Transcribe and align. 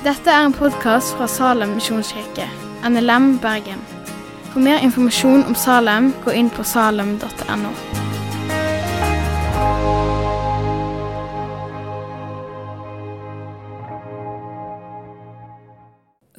Dette 0.00 0.32
er 0.32 0.46
en 0.46 0.54
podkast 0.56 1.10
fra 1.12 1.26
Salem 1.28 1.74
misjonskirke, 1.76 2.46
NLM 2.88 3.34
Bergen. 3.42 3.82
For 4.48 4.62
mer 4.64 4.80
informasjon 4.80 5.42
om 5.44 5.52
Salem, 5.52 6.06
gå 6.24 6.32
inn 6.40 6.48
på 6.48 6.64
salem.no. 6.64 7.72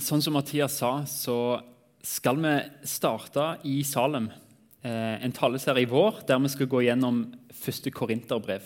Sånn 0.01 0.25
som 0.25 0.33
Mathias 0.39 0.79
sa, 0.81 0.91
så 1.05 1.37
skal 2.01 2.41
vi 2.41 2.55
starte 2.89 3.45
i 3.69 3.83
Salem. 3.85 4.31
Eh, 4.81 5.21
en 5.21 5.37
taleserie 5.37 5.85
i 5.85 5.91
vår 5.93 6.23
der 6.25 6.41
vi 6.41 6.55
skal 6.55 6.71
gå 6.73 6.81
gjennom 6.87 7.27
første 7.53 7.93
korinterbrev. 7.93 8.65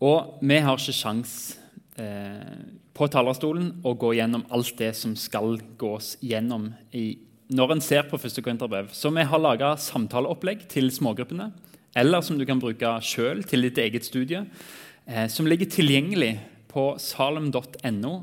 Og 0.00 0.40
vi 0.40 0.64
har 0.64 0.80
ikke 0.80 0.98
sjans 1.04 1.36
på 1.96 3.06
talerstolen 3.08 3.70
og 3.86 4.02
gå 4.02 4.10
gjennom 4.18 4.42
alt 4.52 4.74
det 4.76 4.90
som 4.98 5.14
skal 5.16 5.56
gås 5.80 6.16
gjennom 6.20 6.66
i, 6.92 7.14
når 7.52 7.76
en 7.76 7.82
ser 7.84 8.08
på 8.10 8.18
første 8.20 8.42
korinterbrev. 8.44 8.90
Så 8.92 9.12
vi 9.14 9.24
har 9.24 9.40
laga 9.40 9.74
samtaleopplegg 9.80 10.66
til 10.72 10.90
smågruppene, 10.92 11.50
eller 11.96 12.24
som 12.24 12.36
du 12.38 12.44
kan 12.48 12.60
bruke 12.60 12.90
sjøl 13.04 13.42
til 13.48 13.68
ditt 13.68 13.80
eget 13.80 14.04
studie, 14.04 14.44
eh, 15.06 15.26
som 15.32 15.48
ligger 15.48 15.70
tilgjengelig 15.72 16.34
på 16.72 16.90
salem.no. 17.00 18.14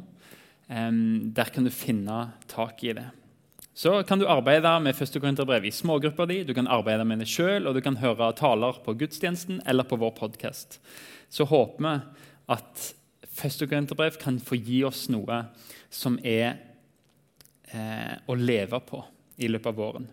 Eh, 0.69 0.91
der 1.33 1.53
kan 1.53 1.65
du 1.65 1.73
finne 1.73 2.19
tak 2.51 2.83
i 2.83 2.93
det. 2.93 3.09
Så 3.73 4.03
kan 4.05 4.19
du 4.21 4.27
arbeide 4.29 4.69
med 4.85 4.93
første 4.93 5.17
Korinterbrev 5.17 5.63
i 5.65 5.73
smågruppa 5.73 6.27
di, 6.29 6.43
du 6.45 6.53
kan 6.53 6.69
arbeide 6.69 7.07
med 7.09 7.23
det 7.23 7.29
sjøl, 7.31 7.65
og 7.65 7.73
du 7.73 7.81
kan 7.81 7.97
høre 7.97 8.29
taler 8.37 8.77
på 8.85 8.93
gudstjenesten 8.99 9.63
eller 9.65 9.87
på 9.89 9.97
vår 9.97 10.13
podkast. 10.19 10.77
Så 11.33 11.47
håper 11.49 11.81
vi 11.81 11.93
at 12.53 12.83
første 13.33 13.67
Korinterbrev 13.69 14.17
kan 14.21 14.39
få 14.41 14.57
gi 14.59 14.83
oss 14.87 15.07
noe 15.13 15.43
som 15.93 16.19
er 16.23 16.55
eh, 17.73 18.13
å 18.29 18.37
leve 18.37 18.79
på 18.85 19.01
i 19.41 19.49
løpet 19.49 19.71
av 19.71 19.79
våren. 19.79 20.07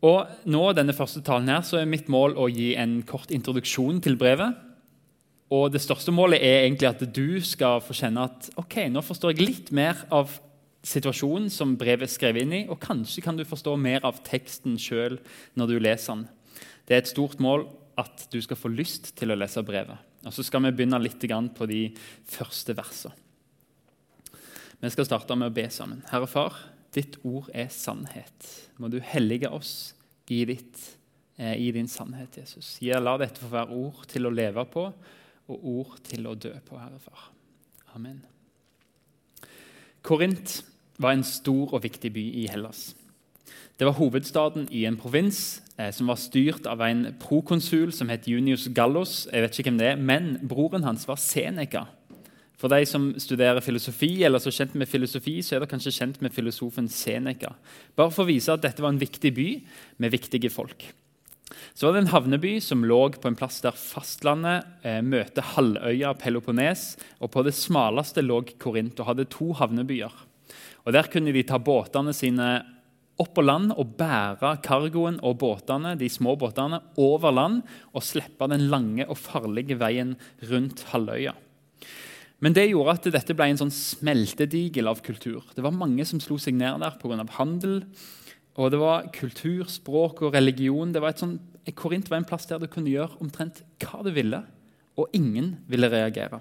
Og 0.00 0.48
nå, 0.48 0.62
denne 0.72 0.96
første 0.96 1.20
talen 1.24 1.50
her, 1.52 1.64
så 1.66 1.80
er 1.80 1.88
mitt 1.88 2.08
mål 2.12 2.38
å 2.40 2.48
gi 2.48 2.72
en 2.80 3.00
kort 3.08 3.32
introduksjon 3.34 4.00
til 4.04 4.16
brevet. 4.20 4.56
Og 5.52 5.66
det 5.74 5.82
største 5.82 6.14
målet 6.14 6.40
er 6.46 6.62
egentlig 6.64 6.88
at 6.88 7.02
du 7.12 7.40
skal 7.44 7.82
få 7.84 7.96
kjenne 7.96 8.24
at 8.30 8.48
ok, 8.60 8.86
nå 8.88 9.02
forstår 9.04 9.34
jeg 9.34 9.48
litt 9.48 9.72
mer 9.76 9.98
av 10.14 10.32
situasjonen 10.86 11.50
som 11.52 11.74
brevet 11.76 12.06
er 12.06 12.12
skrevet 12.12 12.46
inn 12.46 12.54
i, 12.56 12.62
og 12.70 12.80
kanskje 12.80 13.24
kan 13.24 13.36
du 13.36 13.44
forstå 13.44 13.74
mer 13.76 14.06
av 14.08 14.22
teksten 14.24 14.78
sjøl 14.80 15.18
når 15.58 15.72
du 15.72 15.80
leser 15.82 16.14
den. 16.14 16.28
Det 16.88 16.96
er 16.96 17.02
et 17.02 17.10
stort 17.10 17.42
mål 17.42 17.66
at 18.00 18.24
du 18.32 18.38
skal 18.40 18.56
få 18.56 18.70
lyst 18.72 19.12
til 19.18 19.34
å 19.34 19.36
lese 19.36 19.60
brevet. 19.66 20.09
Og 20.26 20.34
Så 20.34 20.44
skal 20.44 20.62
vi 20.66 20.74
begynne 20.76 21.00
litt 21.00 21.22
på 21.56 21.66
de 21.66 21.82
første 22.28 22.76
versene. 22.76 23.14
Vi 24.80 24.88
skal 24.88 25.04
starte 25.04 25.36
med 25.36 25.50
å 25.50 25.54
be 25.54 25.66
sammen. 25.68 26.02
Herre 26.08 26.26
Far, 26.28 26.56
ditt 26.92 27.18
ord 27.22 27.50
er 27.52 27.68
sannhet. 27.68 28.46
Må 28.80 28.88
du 28.88 28.98
hellige 29.00 29.50
oss 29.52 29.94
i, 30.28 30.44
ditt, 30.48 30.78
eh, 31.36 31.52
i 31.60 31.70
din 31.70 31.88
sannhet, 31.88 32.38
Jesus. 32.40 32.78
La 32.80 33.18
dette 33.20 33.42
få 33.42 33.50
være 33.52 33.76
ord 33.76 34.06
til 34.08 34.26
å 34.26 34.32
leve 34.32 34.64
på 34.64 34.86
og 35.50 35.66
ord 35.66 35.98
til 36.06 36.26
å 36.30 36.34
dø 36.34 36.54
på, 36.64 36.78
Herre 36.78 37.00
Far. 37.02 37.28
Amen. 37.94 38.22
Korint 40.02 40.62
var 40.96 41.12
en 41.12 41.24
stor 41.26 41.74
og 41.74 41.82
viktig 41.84 42.12
by 42.14 42.24
i 42.40 42.46
Hellas. 42.48 42.94
Det 43.80 43.86
var 43.88 43.96
hovedstaden 43.96 44.66
i 44.76 44.82
en 44.84 44.98
provins 45.00 45.62
eh, 45.80 45.88
som 45.96 46.10
var 46.12 46.18
styrt 46.20 46.66
av 46.68 46.82
en 46.84 47.14
prokonsul 47.16 47.94
som 47.96 48.10
het 48.12 48.26
Junius 48.28 48.66
Gallos. 48.76 49.22
Jeg 49.32 49.40
vet 49.40 49.56
ikke 49.56 49.70
hvem 49.70 49.78
det 49.80 49.86
er, 49.88 49.96
Men 49.96 50.34
broren 50.44 50.82
hans 50.84 51.06
var 51.08 51.16
Seneca. 51.16 51.86
For 52.60 52.68
de 52.68 52.84
som 52.84 53.06
studerer 53.16 53.64
filosofi, 53.64 54.18
eller 54.20 54.42
så 54.44 54.52
kjent 54.52 54.74
med 54.76 54.84
filosofi, 54.90 55.38
så 55.40 55.56
er 55.56 55.62
det 55.62 55.70
kanskje 55.70 55.94
kjent 55.96 56.20
med 56.20 56.34
filosofen 56.36 56.90
Seneca. 56.92 57.54
Bare 57.96 58.12
for 58.12 58.26
å 58.26 58.28
vise 58.28 58.52
at 58.52 58.60
dette 58.60 58.84
var 58.84 58.92
en 58.92 59.00
viktig 59.00 59.30
by 59.32 59.46
med 60.04 60.12
viktige 60.12 60.50
folk. 60.52 60.84
Så 61.72 61.86
var 61.86 61.96
det 61.96 62.02
en 62.02 62.12
havneby 62.12 62.58
som 62.60 62.84
lå 62.84 62.98
på 63.16 63.30
en 63.30 63.38
plass 63.38 63.62
der 63.64 63.80
fastlandet 63.80 64.84
eh, 64.84 65.00
møter 65.00 65.54
halvøya 65.54 66.12
Peloponnes. 66.20 66.98
og 67.16 67.32
På 67.32 67.46
det 67.48 67.56
smaleste 67.56 68.20
lå 68.20 68.42
Korint 68.60 69.00
og 69.00 69.08
hadde 69.08 69.26
to 69.32 69.54
havnebyer. 69.56 70.12
Og 70.84 70.92
Der 70.92 71.08
kunne 71.08 71.32
de 71.32 71.46
ta 71.48 71.56
båtene 71.56 72.12
sine 72.12 72.50
opp 73.20 73.34
på 73.36 73.44
land 73.44 73.74
og 73.76 73.94
bære 73.98 74.56
cargoen 74.64 75.18
og 75.26 75.38
båtene, 75.42 75.94
de 76.00 76.08
små 76.10 76.36
båtene 76.40 76.80
over 77.00 77.34
land 77.34 77.60
og 77.92 78.04
slippe 78.04 78.48
den 78.50 78.68
lange 78.72 79.06
og 79.06 79.18
farlige 79.20 79.76
veien 79.80 80.16
rundt 80.50 80.86
halvøya. 80.94 81.34
Men 82.40 82.56
det 82.56 82.70
gjorde 82.70 82.96
at 82.96 83.08
dette 83.12 83.36
ble 83.36 83.50
en 83.52 83.60
sånn 83.60 83.74
smeltedigel 83.74 84.88
av 84.88 85.02
kultur. 85.04 85.44
Det 85.52 85.64
var 85.64 85.76
mange 85.76 86.06
som 86.08 86.22
slo 86.24 86.38
seg 86.40 86.56
ned 86.56 86.80
der 86.80 86.96
pga. 86.96 87.26
handel. 87.36 87.82
Og 88.56 88.72
det 88.72 88.80
var 88.80 89.10
kultur, 89.12 89.68
språk 89.68 90.22
og 90.24 90.34
religion. 90.34 90.92
Det 90.92 91.02
var 91.02 91.12
et 91.12 91.20
sånn, 91.20 91.38
Korint 91.76 92.08
var 92.10 92.18
en 92.18 92.28
plass 92.28 92.48
der 92.48 92.58
du 92.58 92.66
kunne 92.66 92.90
gjøre 92.90 93.20
omtrent 93.20 93.60
hva 93.84 94.00
du 94.02 94.10
ville, 94.10 94.42
og 94.96 95.12
ingen 95.12 95.58
ville 95.68 95.90
reagere. 95.92 96.40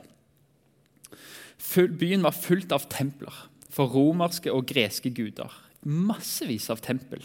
Byen 2.00 2.24
var 2.24 2.32
fullt 2.32 2.72
av 2.72 2.88
templer 2.90 3.36
for 3.70 3.92
romerske 3.92 4.52
og 4.52 4.66
greske 4.72 5.12
guder. 5.14 5.52
Massevis 5.86 6.70
av 6.74 6.82
tempel. 6.84 7.24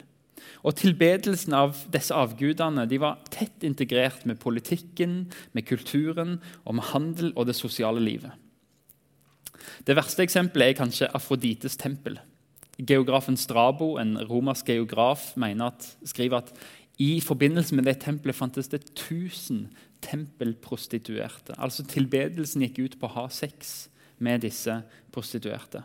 Og 0.65 0.77
Tilbedelsen 0.79 1.55
av 1.57 1.79
disse 1.93 2.15
avgudene 2.17 2.87
de 2.89 3.01
var 3.03 3.21
tett 3.33 3.65
integrert 3.67 4.25
med 4.29 4.41
politikken, 4.43 5.25
med 5.53 5.67
kulturen, 5.69 6.39
og 6.65 6.79
med 6.79 6.89
handel 6.93 7.33
og 7.35 7.49
det 7.49 7.57
sosiale 7.59 8.03
livet. 8.03 8.33
Det 9.85 9.97
verste 9.97 10.25
eksempelet 10.25 10.73
er 10.73 10.79
kanskje 10.79 11.11
Afrodites 11.17 11.77
tempel. 11.81 12.19
Geografen 12.79 13.37
Strabo, 13.39 13.95
en 14.01 14.17
romersk 14.29 14.69
geograf, 14.69 15.33
at, 15.37 15.89
skriver 16.05 16.43
at 16.43 16.53
i 16.99 17.21
forbindelse 17.21 17.75
med 17.75 17.85
det 17.85 18.01
tempelet 18.03 18.37
fantes 18.37 18.69
det 18.69 18.83
1000 18.95 19.69
tempelprostituerte. 20.05 21.57
Altså 21.59 21.85
Tilbedelsen 21.89 22.63
gikk 22.63 22.79
ut 22.79 22.99
på 23.01 23.09
å 23.09 23.15
ha 23.15 23.29
sex 23.33 23.89
med 24.19 24.45
disse 24.45 24.83
prostituerte. 25.13 25.83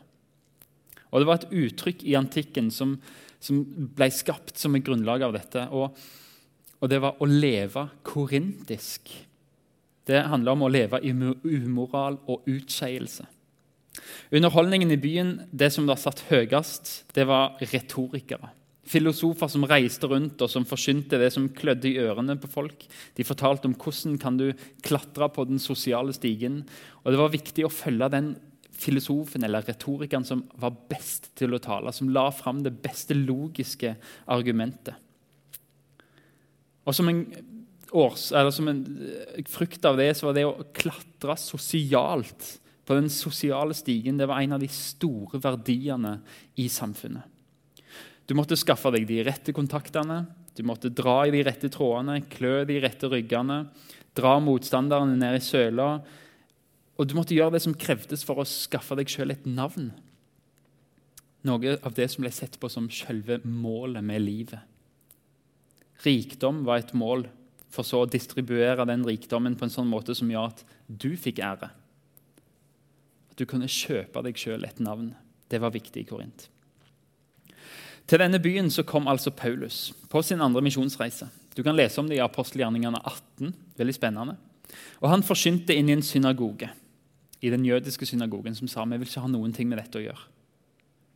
Og 1.10 1.22
Det 1.22 1.30
var 1.30 1.40
et 1.40 1.58
uttrykk 1.64 2.04
i 2.06 2.18
antikken 2.20 2.70
som, 2.74 2.98
som 3.42 3.64
ble 3.98 4.10
skapt 4.14 4.58
som 4.62 4.76
et 4.76 4.86
grunnlag 4.86 5.26
av 5.26 5.34
dette. 5.36 5.66
Og, 5.74 5.98
og 6.80 6.92
det 6.92 7.02
var 7.02 7.18
å 7.20 7.30
leve 7.30 7.88
korintisk. 8.06 9.12
Det 10.10 10.24
handla 10.30 10.56
om 10.56 10.66
å 10.66 10.72
leve 10.72 11.02
i 11.06 11.12
umoral 11.14 12.18
og 12.30 12.48
utskeielse. 12.50 13.28
Underholdningen 14.34 14.94
i 14.94 15.02
byen, 15.02 15.34
det 15.52 15.72
som 15.74 15.90
var 15.90 16.00
satt 16.02 16.24
høyest, 16.30 17.12
det 17.18 17.26
var 17.30 17.58
retorikere. 17.62 18.54
Filosofer 18.90 19.50
som 19.52 19.68
reiste 19.70 20.08
rundt 20.10 20.42
og 20.42 20.50
som 20.50 20.66
forsynte 20.66 21.20
det 21.22 21.30
som 21.36 21.50
klødde 21.54 21.92
i 21.92 22.00
ørene 22.02 22.34
på 22.42 22.50
folk. 22.50 22.88
De 23.18 23.26
fortalte 23.26 23.70
om 23.70 23.76
hvordan 23.78 24.18
kan 24.22 24.38
du 24.40 24.48
klatre 24.86 25.28
på 25.34 25.46
den 25.50 25.62
sosiale 25.62 26.14
stigen. 26.16 26.64
Og 27.04 27.12
Det 27.14 27.20
var 27.22 27.36
viktig 27.36 27.68
å 27.68 27.74
følge 27.74 28.10
den 28.16 28.32
filosofen 28.80 29.44
eller 29.44 29.66
retorikeren 29.68 30.26
som 30.28 30.46
var 30.60 30.76
best 30.90 31.32
til 31.40 31.56
å 31.56 31.62
tale, 31.64 31.92
som 31.96 32.12
la 32.14 32.30
fram 32.32 32.64
det 32.64 32.74
beste 32.84 33.18
logiske 33.18 33.96
argumentet. 34.32 34.96
Og 36.88 36.96
Som 36.96 37.10
en, 37.12 37.26
års, 37.92 38.32
som 38.56 38.68
en 38.72 38.80
eh, 39.04 39.44
frukt 39.50 39.84
av 39.86 40.00
det 40.00 40.14
så 40.18 40.30
var 40.30 40.38
det 40.38 40.48
å 40.48 40.70
klatre 40.74 41.36
sosialt 41.38 42.56
på 42.90 42.96
den 42.98 43.10
sosiale 43.14 43.76
stigen 43.78 44.18
det 44.18 44.26
var 44.30 44.42
en 44.42 44.56
av 44.58 44.64
de 44.64 44.70
store 44.74 45.38
verdiene 45.44 46.16
i 46.58 46.66
samfunnet. 46.74 47.22
Du 48.26 48.34
måtte 48.38 48.58
skaffe 48.58 48.90
deg 48.94 49.06
de 49.10 49.20
rette 49.26 49.54
kontaktene, 49.54 50.24
du 50.58 50.64
måtte 50.66 50.90
dra 50.94 51.22
i 51.26 51.34
de 51.34 51.44
rette 51.46 51.70
trådene, 51.70 52.24
klø 52.30 52.64
de 52.66 52.80
rette 52.82 53.10
ryggene, 53.10 53.64
dra 54.18 54.36
motstanderne 54.42 55.18
ned 55.18 55.38
i 55.38 55.44
søla 55.44 55.92
og 57.00 57.08
du 57.08 57.16
måtte 57.16 57.36
gjøre 57.36 57.56
det 57.56 57.64
som 57.64 57.76
krevdes 57.80 58.26
for 58.28 58.42
å 58.42 58.48
skaffe 58.48 58.98
deg 59.00 59.08
sjøl 59.08 59.32
et 59.32 59.46
navn. 59.48 59.94
Noe 61.48 61.78
av 61.80 61.96
det 61.96 62.10
som 62.12 62.26
ble 62.26 62.32
sett 62.36 62.58
på 62.60 62.68
som 62.72 62.90
selve 62.92 63.40
målet 63.48 64.04
med 64.04 64.20
livet. 64.26 64.60
Rikdom 66.04 66.66
var 66.68 66.84
et 66.84 66.92
mål, 66.96 67.26
for 67.72 67.88
så 67.88 68.04
å 68.04 68.10
distribuere 68.10 68.88
den 68.90 69.06
rikdommen 69.08 69.56
på 69.56 69.68
en 69.68 69.72
sånn 69.72 69.88
måte 69.88 70.16
som 70.18 70.30
gjør 70.32 70.52
at 70.52 70.64
du 70.88 71.14
fikk 71.20 71.40
ære. 71.46 71.70
At 73.32 73.40
du 73.40 73.46
kunne 73.48 73.72
kjøpe 73.72 74.24
deg 74.26 74.40
sjøl 74.40 74.68
et 74.68 74.82
navn. 74.84 75.14
Det 75.48 75.62
var 75.64 75.72
viktig 75.72 76.04
i 76.04 76.08
Korint. 76.10 76.50
Til 78.10 78.20
denne 78.20 78.42
byen 78.42 78.72
så 78.74 78.84
kom 78.84 79.08
altså 79.08 79.32
Paulus 79.32 79.92
på 80.10 80.24
sin 80.26 80.42
andre 80.42 80.64
misjonsreise. 80.66 81.30
Du 81.56 81.62
kan 81.64 81.78
lese 81.78 82.02
om 82.02 82.10
det 82.10 82.18
i 82.18 82.24
apostelgjerningene 82.26 83.00
18. 83.06 83.54
Veldig 83.78 83.96
spennende. 83.96 84.36
Og 85.00 85.10
Han 85.14 85.24
forsynte 85.24 85.78
inn 85.78 85.92
i 85.92 85.96
en 85.96 86.06
synagoge 86.06 86.72
i 87.42 87.50
den 87.50 87.66
jødiske 87.66 88.06
synagogen 88.06 88.56
som 88.56 88.68
sa 88.68 88.84
vi 88.86 88.98
vil 88.98 89.08
ikke 89.08 89.24
ha 89.24 89.32
noen 89.32 89.54
ting 89.56 89.70
med 89.70 89.80
dette 89.80 90.00
å 90.00 90.04
gjøre. 90.04 90.28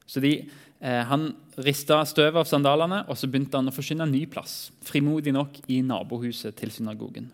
Så 0.06 0.20
de, 0.20 0.50
eh, 0.82 1.04
Han 1.04 1.36
rista 1.58 2.04
støvet 2.06 2.36
av 2.36 2.46
sandalene 2.46 3.06
og 3.08 3.18
så 3.18 3.28
begynte 3.28 3.56
han 3.56 3.68
å 3.68 3.74
forsyne 3.74 4.04
en 4.04 4.12
ny 4.12 4.26
plass, 4.26 4.72
frimodig 4.82 5.34
nok 5.34 5.70
i 5.70 5.82
nabohuset 5.82 6.56
til 6.56 6.70
synagogen. 6.72 7.32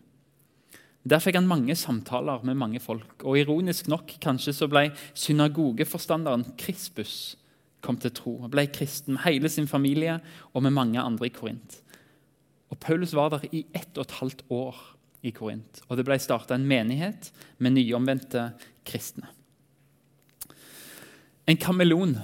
Der 1.07 1.19
fikk 1.19 1.35
han 1.35 1.47
mange 1.47 1.75
samtaler 1.75 2.43
med 2.43 2.57
mange 2.57 2.79
folk. 2.79 3.23
Og 3.23 3.39
ironisk 3.39 3.87
nok 3.87 4.19
kanskje 4.19 4.53
så 4.53 4.67
ble 4.67 4.91
synagogeforstanderen 5.15 6.57
Krispus 6.57 7.35
kom 7.81 7.97
til 7.97 8.11
tro. 8.11 8.41
Han 8.41 8.51
ble 8.51 8.67
kristen 8.67 9.15
med 9.15 9.23
hele 9.23 9.49
sin 9.49 9.67
familie 9.67 10.19
og 10.53 10.63
med 10.63 10.75
mange 10.75 10.99
andre 10.99 11.29
i 11.29 11.29
Korint. 11.29 11.79
Og 12.69 12.79
Paulus 12.79 13.15
var 13.15 13.29
der 13.29 13.47
i 13.51 13.65
ett 13.73 13.97
og 13.97 14.05
et 14.05 14.17
halvt 14.19 14.43
år 14.49 14.75
i 15.21 15.33
Korint. 15.35 15.81
Og 15.87 15.99
det 15.99 16.05
ble 16.07 16.17
starta 16.21 16.55
en 16.55 16.67
menighet 16.67 17.31
med 17.59 17.75
nyomvendte 17.75 18.49
kristne. 18.87 19.27
En 21.49 21.57
kameleon 21.57 22.17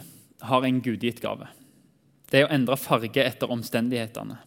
har 0.46 0.66
en 0.66 0.82
gudgitt 0.86 1.22
gave. 1.24 1.48
Det 2.30 2.42
er 2.42 2.48
å 2.48 2.54
endre 2.54 2.78
farge 2.78 3.24
etter 3.24 3.52
omstendighetene 3.52 4.38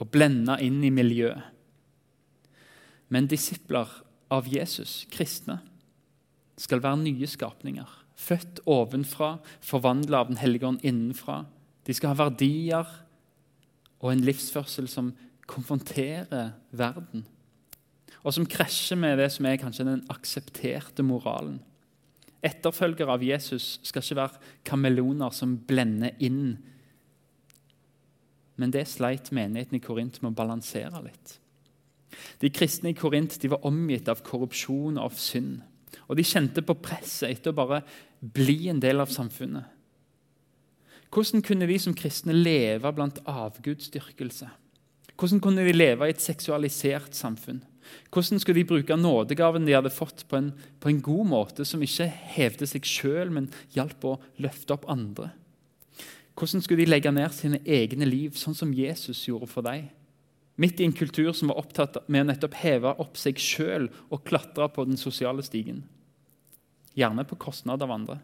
og 0.00 0.08
blende 0.12 0.56
inn 0.64 0.80
i 0.84 0.92
miljøet. 0.92 1.42
Men 3.12 3.28
disipler 3.28 3.90
av 4.32 4.48
Jesus, 4.48 5.02
kristne, 5.12 5.58
skal 6.56 6.80
være 6.84 7.02
nye 7.02 7.28
skapninger. 7.28 7.88
Født 8.16 8.62
ovenfra, 8.70 9.36
forvandla 9.60 10.22
av 10.22 10.30
Den 10.30 10.40
hellige 10.40 10.68
ånd 10.68 10.84
innenfra. 10.86 11.42
De 11.84 11.94
skal 11.94 12.12
ha 12.12 12.24
verdier 12.24 12.88
og 14.00 14.12
en 14.12 14.24
livsførsel 14.24 14.88
som 14.88 15.12
konfronterer 15.50 16.54
verden, 16.70 17.26
og 18.22 18.34
som 18.34 18.46
krasjer 18.46 18.98
med 18.98 19.18
det 19.18 19.28
som 19.34 19.46
er 19.48 19.60
kanskje 19.60 19.86
den 19.88 20.04
aksepterte 20.12 21.04
moralen. 21.06 21.58
Etterfølgere 22.42 23.14
av 23.14 23.22
Jesus 23.22 23.76
skal 23.86 24.02
ikke 24.02 24.18
være 24.18 24.52
kameleoner 24.66 25.34
som 25.34 25.56
blender 25.66 26.14
inn. 26.22 26.56
Men 28.58 28.74
det 28.74 28.88
sleit 28.90 29.30
menigheten 29.34 29.78
i 29.78 29.82
Korint 29.82 30.18
med 30.22 30.32
å 30.32 30.38
balansere 30.38 31.02
litt. 31.04 31.36
De 32.42 32.50
kristne 32.52 32.92
i 32.92 32.98
Korint 32.98 33.38
var 33.50 33.66
omgitt 33.66 34.10
av 34.10 34.22
korrupsjon 34.26 34.98
og 34.98 35.06
av 35.06 35.18
synd. 35.18 35.62
Og 36.08 36.18
de 36.18 36.26
kjente 36.26 36.64
på 36.66 36.76
presset 36.82 37.30
etter 37.30 37.52
å 37.52 37.58
bare 37.58 37.82
bli 38.20 38.68
en 38.70 38.82
del 38.82 39.02
av 39.02 39.10
samfunnet. 39.12 39.66
Hvordan 41.12 41.44
kunne 41.44 41.68
de 41.68 41.76
som 41.80 41.94
kristne 41.96 42.32
leve 42.32 42.88
blant 42.96 43.18
avgudsdyrkelse? 43.28 44.48
Hvordan 45.18 45.42
kunne 45.44 45.64
de 45.66 45.74
leve 45.74 46.08
i 46.08 46.14
et 46.14 46.24
seksualisert 46.24 47.14
samfunn? 47.14 47.60
Hvordan 48.12 48.40
skulle 48.40 48.60
de 48.60 48.68
bruke 48.68 48.96
nådegaven 48.96 49.66
de 49.66 49.76
hadde 49.76 49.92
fått, 49.92 50.26
på 50.28 50.38
en, 50.38 50.50
på 50.80 50.90
en 50.90 51.00
god 51.04 51.28
måte, 51.30 51.66
som 51.68 51.82
ikke 51.82 52.08
hevde 52.36 52.68
seg 52.68 52.86
sjøl, 52.88 53.32
men 53.34 53.50
hjalp 53.74 54.04
å 54.06 54.18
løfte 54.42 54.76
opp 54.76 54.88
andre? 54.92 55.30
Hvordan 56.38 56.64
skulle 56.64 56.84
de 56.84 56.90
legge 56.90 57.12
ned 57.12 57.34
sine 57.36 57.60
egne 57.68 58.08
liv, 58.08 58.36
sånn 58.38 58.56
som 58.56 58.72
Jesus 58.74 59.26
gjorde 59.28 59.50
for 59.50 59.66
dem? 59.66 59.90
Midt 60.60 60.80
i 60.80 60.86
en 60.86 60.96
kultur 60.96 61.32
som 61.36 61.50
var 61.50 61.62
opptatt 61.62 61.96
med 62.12 62.24
å 62.24 62.28
nettopp 62.28 62.56
heve 62.60 62.92
opp 63.00 63.16
seg 63.20 63.40
sjøl 63.40 63.88
og 64.12 64.24
klatre 64.28 64.68
på 64.72 64.84
den 64.88 65.00
sosiale 65.00 65.44
stigen. 65.44 65.82
Gjerne 66.96 67.24
på 67.24 67.38
kostnad 67.40 67.82
av 67.84 67.92
andre. 67.94 68.18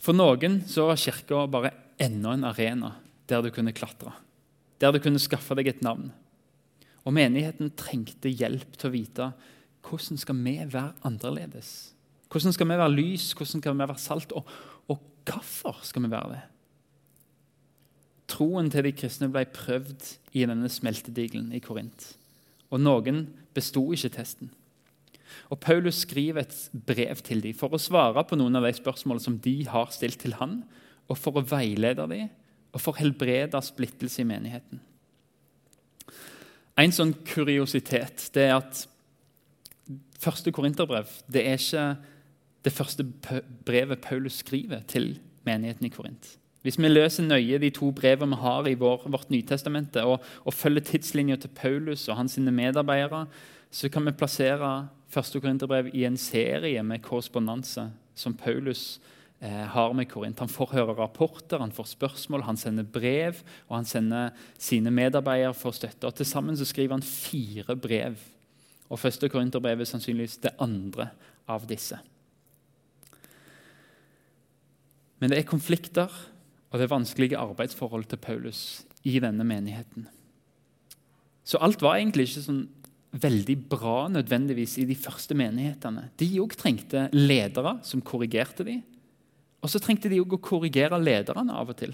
For 0.00 0.16
noen 0.16 0.62
så 0.66 0.88
var 0.88 0.98
kirka 0.98 1.44
bare 1.50 1.74
enda 2.00 2.32
en 2.34 2.48
arena 2.48 2.94
der 3.30 3.44
du 3.44 3.50
kunne 3.54 3.74
klatre. 3.76 4.14
Der 4.80 4.94
du 4.94 4.98
kunne 5.02 5.22
skaffe 5.22 5.54
deg 5.58 5.68
et 5.70 5.84
navn. 5.84 6.08
Og 7.06 7.16
menigheten 7.16 7.72
trengte 7.78 8.32
hjelp 8.32 8.76
til 8.76 8.90
å 8.90 8.94
vite 8.94 9.30
hvordan 9.86 10.20
skal 10.20 10.36
vi 10.36 10.58
være 10.60 10.92
annerledes. 11.08 11.70
Hvordan 12.30 12.54
skal 12.54 12.68
vi 12.68 12.78
være 12.78 12.94
lys, 12.94 13.32
hvordan 13.34 13.62
skal 13.62 13.74
vi 13.74 13.82
være 13.82 13.98
salt, 13.98 14.32
og, 14.36 14.48
og 14.92 15.00
hvorfor 15.26 15.80
skal 15.86 16.04
vi 16.04 16.12
være 16.12 16.36
det? 16.36 16.42
Troen 18.30 18.70
til 18.70 18.86
de 18.86 18.92
kristne 18.94 19.30
ble 19.32 19.42
prøvd 19.50 20.12
i 20.38 20.44
denne 20.46 20.70
smeltedigelen 20.70 21.50
i 21.56 21.62
Korint. 21.64 22.12
Og 22.70 22.78
noen 22.78 23.24
besto 23.56 23.82
ikke 23.96 24.12
testen. 24.14 24.52
Og 25.50 25.58
Paulus 25.62 26.04
skriver 26.04 26.44
et 26.44 26.54
brev 26.86 27.22
til 27.26 27.42
dem 27.42 27.56
for 27.58 27.74
å 27.74 27.82
svare 27.82 28.22
på 28.26 28.38
noen 28.38 28.58
av 28.58 28.66
de 28.66 28.74
spørsmålene 28.76 29.24
som 29.24 29.38
de 29.42 29.56
har 29.66 29.90
stilt 29.94 30.20
til 30.22 30.36
han, 30.38 30.60
og 31.10 31.18
for 31.18 31.40
å 31.40 31.46
veilede 31.46 32.06
dem 32.06 32.28
og 32.70 32.78
for 32.78 32.94
å 32.94 33.00
helbrede 33.00 33.58
splittelse 33.66 34.22
i 34.22 34.28
menigheten. 34.28 34.78
En 36.78 36.92
sånn 36.94 37.12
kuriositet 37.26 38.30
det 38.34 38.46
er 38.48 38.58
at 38.60 38.84
første 40.20 40.52
korinterbrev 40.52 41.08
det 41.32 41.46
er 41.48 41.58
ikke 41.58 41.86
det 42.64 42.72
første 42.72 43.06
brevet 43.64 44.02
Paulus 44.04 44.42
skriver 44.42 44.84
til 44.88 45.14
menigheten 45.48 45.86
i 45.86 45.92
Korint. 45.92 46.36
Hvis 46.60 46.76
vi 46.76 46.90
løser 46.90 47.24
nøye 47.24 47.58
de 47.58 47.70
to 47.72 47.88
brevene 47.96 48.36
vi 48.36 48.42
har 48.42 48.66
i 48.68 48.74
vår, 48.76 49.06
vårt 49.08 49.30
Nytestamente, 49.32 50.02
og, 50.04 50.20
og 50.44 50.54
følger 50.54 50.84
tidslinja 50.84 51.38
til 51.40 51.48
Paulus 51.56 52.08
og 52.08 52.18
hans 52.18 52.36
medarbeidere, 52.38 53.24
så 53.70 53.88
kan 53.88 54.04
vi 54.04 54.12
plassere 54.12 54.88
første 55.08 55.40
Korinterbrev 55.40 55.88
i 55.94 56.04
en 56.04 56.18
serie 56.20 56.82
med 56.82 57.00
korrespondanse 57.02 57.88
som 58.14 58.34
Paulus 58.34 59.00
eh, 59.40 59.66
har 59.74 59.94
med 59.96 60.08
Korint. 60.10 60.38
Han 60.38 60.52
får 60.52 60.74
høre 60.76 60.96
rapporter, 60.98 61.60
han 61.60 61.74
får 61.74 61.92
spørsmål, 61.94 62.46
han 62.48 62.60
sender 62.60 62.86
brev, 62.86 63.42
og 63.68 63.76
han 63.80 63.88
sender 63.88 64.36
sine 64.58 64.92
medarbeidere 64.94 65.54
for 65.56 65.76
støtte. 65.76 66.06
Og 66.06 66.14
Til 66.14 66.28
sammen 66.28 66.56
så 66.56 66.68
skriver 66.68 66.96
han 66.96 67.06
fire 67.06 67.76
brev. 67.76 68.20
Og 68.90 68.98
første 68.98 69.28
Korinterbrev 69.30 69.80
er 69.80 69.88
sannsynligvis 69.88 70.40
det 70.42 70.56
andre 70.58 71.10
av 71.50 71.66
disse. 71.68 71.98
Men 75.20 75.30
det 75.30 75.42
er 75.42 75.50
konflikter 75.50 76.08
og 76.70 76.78
det 76.78 76.86
er 76.86 76.92
vanskelige 76.92 77.38
arbeidsforhold 77.38 78.06
til 78.10 78.20
Paulus 78.22 78.60
i 79.02 79.18
denne 79.22 79.44
menigheten. 79.46 80.06
Så 81.42 81.58
alt 81.58 81.82
var 81.82 81.98
egentlig 81.98 82.28
ikke 82.28 82.44
sånn 82.44 82.62
veldig 83.10 83.56
bra 83.72 84.04
nødvendigvis 84.12 84.76
i 84.78 84.86
de 84.86 84.94
første 84.94 85.34
menighetene. 85.34 86.06
De 86.20 86.28
òg 86.38 86.54
trengte 86.54 87.08
ledere 87.16 87.80
som 87.86 88.02
korrigerte 88.06 88.66
dem. 88.68 88.84
Og 89.60 89.68
så 89.68 89.80
trengte 89.82 90.08
de 90.08 90.20
å 90.20 90.40
korrigere 90.40 90.98
lederne 91.00 91.54
av 91.56 91.72
og 91.72 91.78
til. 91.80 91.92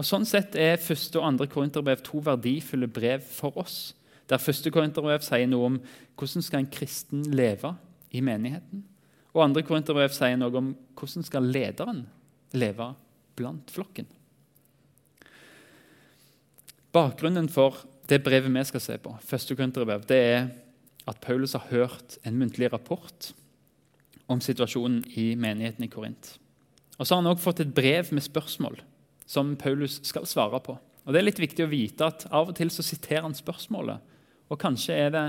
Og 0.00 0.06
Sånn 0.06 0.24
sett 0.26 0.56
er 0.58 0.80
første 0.82 1.20
og 1.20 1.26
andre 1.28 1.46
korinterbrev 1.50 2.00
to 2.02 2.22
verdifulle 2.24 2.88
brev 2.90 3.22
for 3.22 3.54
oss. 3.62 3.92
Der 4.30 4.42
første 4.42 4.72
korinterbrev 4.74 5.22
sier 5.22 5.46
noe 5.50 5.68
om 5.68 5.76
hvordan 6.18 6.42
skal 6.42 6.62
en 6.62 6.72
kristen 6.72 7.26
leve 7.30 7.74
i 8.10 8.22
menigheten. 8.24 8.82
Og 9.32 9.44
andre 9.44 9.62
korinterbrev 9.66 10.10
sier 10.14 10.38
noe 10.40 10.58
om 10.58 10.72
hvordan 10.98 11.26
skal 11.28 11.46
lederen 11.46 12.02
leve 12.56 12.88
blant 13.38 13.70
flokken. 13.72 14.08
Bakgrunnen 16.92 17.48
for 17.48 17.84
det 18.10 18.20
brevet 18.24 18.52
vi 18.52 18.64
skal 18.68 18.82
se 18.84 18.98
på, 19.00 19.14
første 19.24 19.54
korinterbrev, 19.56 20.02
det 20.08 20.18
er 20.18 20.42
at 21.08 21.20
Paulus 21.22 21.54
har 21.56 21.70
hørt 21.70 22.18
en 22.26 22.36
muntlig 22.38 22.68
rapport 22.72 23.30
om 24.32 24.42
situasjonen 24.42 25.02
i 25.18 25.32
menigheten 25.38 25.84
i 25.84 25.90
Korint. 25.92 26.36
Og 26.98 27.06
Så 27.06 27.14
har 27.14 27.22
han 27.22 27.32
også 27.32 27.46
fått 27.46 27.60
et 27.64 27.74
brev 27.74 28.12
med 28.12 28.24
spørsmål 28.24 28.80
som 29.26 29.56
Paulus 29.56 30.00
skal 30.06 30.26
svare 30.28 30.60
på. 30.60 30.76
Og 31.06 31.12
Det 31.12 31.18
er 31.18 31.26
litt 31.26 31.40
viktig 31.40 31.64
å 31.64 31.70
vite 31.70 32.06
at 32.06 32.26
Av 32.30 32.48
og 32.48 32.56
til 32.56 32.70
så 32.70 32.84
siterer 32.84 33.26
han 33.26 33.34
spørsmålet. 33.34 33.98
Og 34.50 34.60
Kanskje 34.60 34.94
er 34.94 35.10
det 35.10 35.24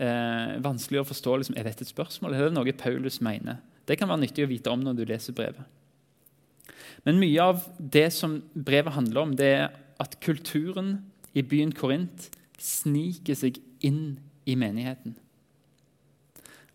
eh, 0.00 0.56
vanskelig 0.62 1.02
å 1.02 1.08
forstå 1.08 1.36
liksom, 1.36 1.58
er 1.58 1.68
dette 1.68 1.84
et 1.84 1.92
spørsmål, 1.92 2.34
er 2.34 2.48
det 2.48 2.56
noe 2.56 2.72
Paulus 2.72 3.20
mener. 3.20 3.60
Det 3.86 3.98
kan 3.98 4.08
være 4.08 4.24
nyttig 4.24 4.46
å 4.46 4.50
vite 4.50 4.70
om 4.70 4.82
når 4.84 4.96
du 4.96 5.04
leser 5.08 5.36
brevet. 5.36 5.64
Men 7.04 7.20
mye 7.20 7.42
av 7.52 7.64
det 7.78 8.10
som 8.12 8.40
brevet 8.54 8.94
handler 8.94 9.22
om, 9.22 9.32
det 9.36 9.50
er 9.56 9.70
at 10.00 10.18
kulturen 10.24 10.98
i 11.36 11.42
byen 11.42 11.72
Korint 11.76 12.28
sniker 12.60 13.36
seg 13.36 13.58
inn 13.84 14.20
i 14.48 14.56
menigheten. 14.58 15.16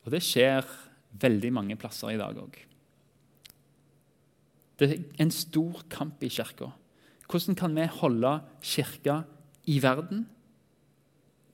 Og 0.06 0.14
det 0.14 0.22
skjer 0.26 0.66
veldig 1.22 1.52
mange 1.56 1.78
plasser 1.80 2.14
i 2.14 2.20
dag 2.20 2.38
òg. 2.40 2.58
Det 4.80 4.90
er 4.92 5.24
en 5.24 5.32
stor 5.32 5.86
kamp 5.92 6.24
i 6.24 6.30
kirka. 6.30 6.72
Hvordan 7.30 7.56
kan 7.58 7.76
vi 7.78 7.86
holde 8.02 8.34
kirka 8.62 9.22
i 9.66 9.80
verden, 9.82 10.26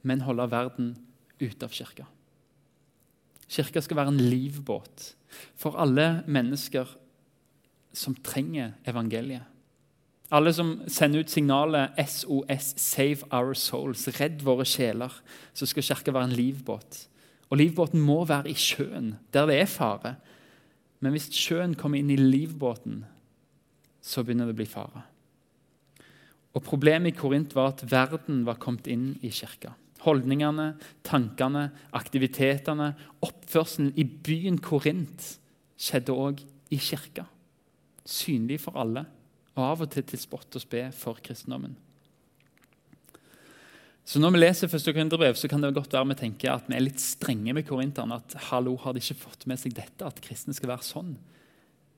men 0.03 0.25
holde 0.25 0.49
verden 0.51 0.95
ute 1.39 1.67
av 1.67 1.75
kirka? 1.75 2.07
Kirka 3.51 3.83
skal 3.83 3.99
være 3.99 4.13
en 4.15 4.25
livbåt 4.31 5.13
for 5.59 5.77
alle 5.79 6.23
mennesker 6.27 6.89
som 7.93 8.15
trenger 8.23 8.73
evangeliet. 8.87 9.47
Alle 10.31 10.53
som 10.55 10.77
sender 10.87 11.25
ut 11.25 11.31
signalet 11.31 11.97
SOS, 12.07 12.73
Save 12.79 13.27
Our 13.35 13.51
Souls, 13.53 14.05
redd 14.15 14.45
våre 14.47 14.63
sjeler, 14.63 15.11
så 15.53 15.67
skal 15.67 15.83
Kirka 15.83 16.13
være 16.15 16.29
en 16.29 16.37
livbåt. 16.37 17.01
Og 17.51 17.59
livbåten 17.59 17.99
må 18.01 18.21
være 18.27 18.51
i 18.51 18.55
sjøen, 18.57 19.15
der 19.33 19.49
det 19.49 19.57
er 19.59 19.69
fare. 19.69 20.15
Men 21.03 21.15
hvis 21.15 21.29
sjøen 21.35 21.75
kommer 21.75 21.99
inn 21.99 22.11
i 22.13 22.19
livbåten, 22.19 23.01
så 24.01 24.23
begynner 24.23 24.47
det 24.47 24.55
å 24.55 24.61
bli 24.61 24.69
fare. 24.69 25.03
Og 26.55 26.63
Problemet 26.63 27.13
i 27.13 27.17
Korint 27.17 27.53
var 27.55 27.73
at 27.73 27.83
verden 27.91 28.45
var 28.47 28.59
kommet 28.59 28.87
inn 28.91 29.13
i 29.23 29.31
kirka. 29.33 29.75
Holdningene, 30.01 30.71
tankene, 31.05 31.67
aktivitetene, 31.95 32.93
oppførselen 33.23 33.91
i 33.99 34.07
byen 34.07 34.57
Korint 34.63 35.35
skjedde 35.79 36.15
òg 36.15 36.41
i 36.71 36.79
kirka 36.81 37.27
synlig 38.05 38.59
for 38.63 38.77
alle, 38.81 39.05
og 39.55 39.63
av 39.65 39.83
og 39.85 39.91
til 39.93 40.05
til 40.07 40.19
spott 40.19 40.57
og 40.57 40.63
spe 40.63 40.87
for 40.95 41.19
kristendommen. 41.23 41.75
Så 44.11 44.19
Når 44.19 44.33
vi 44.35 44.39
leser 44.41 44.67
første 44.67 44.91
Korinterbrev, 44.91 45.37
så 45.39 45.47
kan 45.47 45.61
det 45.63 45.69
godt 45.71 45.93
være 45.95 46.09
vi 46.09 46.15
tenker 46.19 46.49
at 46.51 46.65
vi 46.67 46.75
er 46.75 46.83
litt 46.83 46.99
strenge 46.99 47.53
med 47.55 47.63
korinterne. 47.63 48.17
At 48.19 48.33
hallo, 48.49 48.73
har 48.83 48.91
de 48.91 48.99
ikke 48.99 49.21
fått 49.21 49.45
med 49.47 49.59
seg 49.61 49.71
dette, 49.77 50.03
at 50.03 50.17
kristne 50.19 50.51
skal 50.51 50.73
være 50.73 50.83
sånn? 50.83 51.13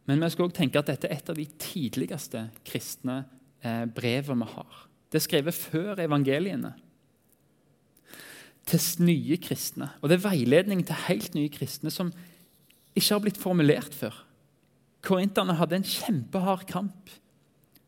Men 0.05 0.21
vi 0.21 0.27
skal 0.29 0.45
også 0.45 0.59
tenke 0.59 0.77
at 0.77 0.91
dette 0.91 1.09
er 1.09 1.15
et 1.15 1.31
av 1.31 1.39
de 1.39 1.47
tidligste 1.57 2.43
kristne 2.69 3.23
eh, 3.65 3.87
brevene 3.89 4.45
vi 4.45 4.53
har. 4.53 4.83
Det 5.09 5.17
er 5.17 5.23
skrevet 5.25 5.57
før 5.57 6.01
evangeliene. 6.03 6.75
Til 8.69 9.07
nye 9.07 9.37
kristne. 9.41 9.87
Og 10.03 10.11
det 10.11 10.19
er 10.19 10.27
veiledning 10.27 10.83
til 10.85 10.99
helt 11.07 11.33
nye 11.33 11.49
kristne 11.55 11.89
som 11.93 12.11
ikke 12.93 13.07
har 13.09 13.23
blitt 13.25 13.41
formulert 13.41 13.97
før. 13.97 14.19
Korinterne 15.01 15.57
hadde 15.57 15.81
en 15.81 15.89
kjempehard 15.95 16.67
kamp, 16.69 17.09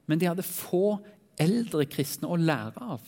men 0.10 0.18
de 0.18 0.32
hadde 0.32 0.48
få 0.50 0.98
eldre 1.38 1.86
kristne 1.86 2.32
å 2.32 2.42
lære 2.42 2.90
av. 2.98 3.06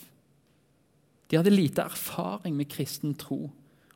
De 1.28 1.38
hadde 1.40 1.54
lite 1.54 1.84
erfaring 1.84 2.56
med 2.56 2.70
kristen 2.72 3.16
tro. 3.20 3.50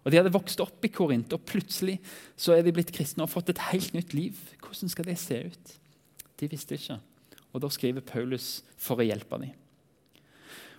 Og 0.04 0.12
De 0.12 0.18
hadde 0.18 0.34
vokst 0.34 0.62
opp 0.64 0.84
i 0.86 0.92
Korint, 0.92 1.34
og 1.34 1.46
plutselig 1.46 2.00
så 2.36 2.56
er 2.56 2.66
de 2.66 2.74
blitt 2.74 2.92
kristne 2.94 3.24
og 3.24 3.32
fått 3.32 3.54
et 3.54 3.64
helt 3.70 3.94
nytt 3.94 4.16
liv. 4.18 4.38
Hvordan 4.64 4.90
skal 4.90 5.08
det 5.08 5.20
se 5.22 5.44
ut? 5.46 5.74
De 6.42 6.50
visste 6.50 6.76
ikke. 6.76 6.98
Og 7.54 7.62
Da 7.62 7.70
skriver 7.70 8.02
Paulus 8.02 8.64
for 8.78 9.00
å 9.00 9.06
hjelpe 9.06 9.38
dem. 9.42 9.54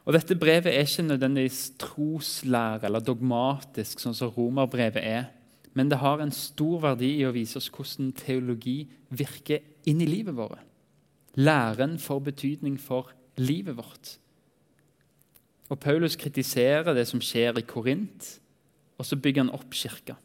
Og 0.03 0.17
Dette 0.17 0.35
brevet 0.35 0.73
er 0.73 0.83
ikke 0.83 1.05
nødvendigvis 1.07 1.77
troslære 1.79 2.89
eller 2.89 3.05
dogmatisk, 3.07 4.03
sånn 4.03 4.17
som 4.19 4.33
romerbrevet 4.35 4.99
er. 4.99 5.29
Men 5.79 5.89
det 5.89 6.01
har 6.03 6.21
en 6.21 6.35
stor 6.35 6.83
verdi 6.83 7.15
i 7.21 7.27
å 7.29 7.33
vise 7.33 7.61
oss 7.61 7.71
hvordan 7.73 8.11
teologi 8.19 8.91
virker 9.15 9.63
inn 9.89 10.03
i 10.03 10.11
livet 10.11 10.35
vårt. 10.37 10.59
Læren 11.39 11.97
får 12.03 12.27
betydning 12.27 12.75
for 12.81 13.15
livet 13.41 13.79
vårt. 13.79 14.17
Og 15.73 15.81
Paulus 15.81 16.19
kritiserer 16.21 16.93
det 16.93 17.07
som 17.09 17.23
skjer 17.25 17.57
i 17.57 17.65
Korint, 17.65 18.27
og 19.01 19.09
så 19.09 19.17
bygger 19.17 19.47
han 19.47 19.55
opp 19.57 19.73
kirka. 19.73 20.19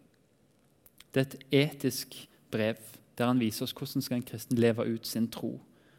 Det 1.16 1.22
er 1.22 1.28
et 1.30 1.54
etisk 1.64 2.18
brev 2.52 2.82
der 3.18 3.32
han 3.32 3.40
viser 3.42 3.66
oss 3.66 3.74
hvordan 3.74 4.04
skal 4.04 4.20
en 4.20 4.28
kristen 4.28 4.60
leve 4.60 4.84
ut 4.86 5.08
sin 5.08 5.30
tro. 5.32 5.56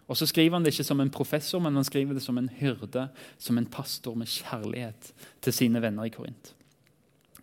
Og 0.08 0.16
så 0.16 0.28
skriver 0.28 0.54
han 0.54 0.64
det 0.64 0.74
ikke 0.74 0.86
som 0.86 1.00
en 1.02 1.12
professor, 1.12 1.60
men 1.60 1.74
han 1.74 1.84
skriver 1.84 2.14
det 2.14 2.22
som 2.24 2.38
en 2.38 2.52
hyrde, 2.60 3.08
som 3.40 3.58
en 3.58 3.66
pastor 3.66 4.14
med 4.14 4.30
kjærlighet 4.30 5.10
til 5.42 5.52
sine 5.52 5.82
venner 5.82 6.06
i 6.06 6.12
Korint. 6.12 6.52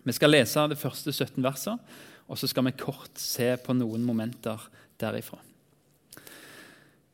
Vi 0.06 0.14
skal 0.14 0.34
lese 0.34 0.64
det 0.70 0.78
første 0.78 1.12
17 1.12 1.44
versene, 1.44 1.82
og 2.30 2.38
så 2.38 2.48
skal 2.48 2.66
vi 2.66 2.78
kort 2.78 3.20
se 3.22 3.52
på 3.66 3.74
noen 3.74 4.06
momenter 4.06 4.62
derifra. 5.02 5.42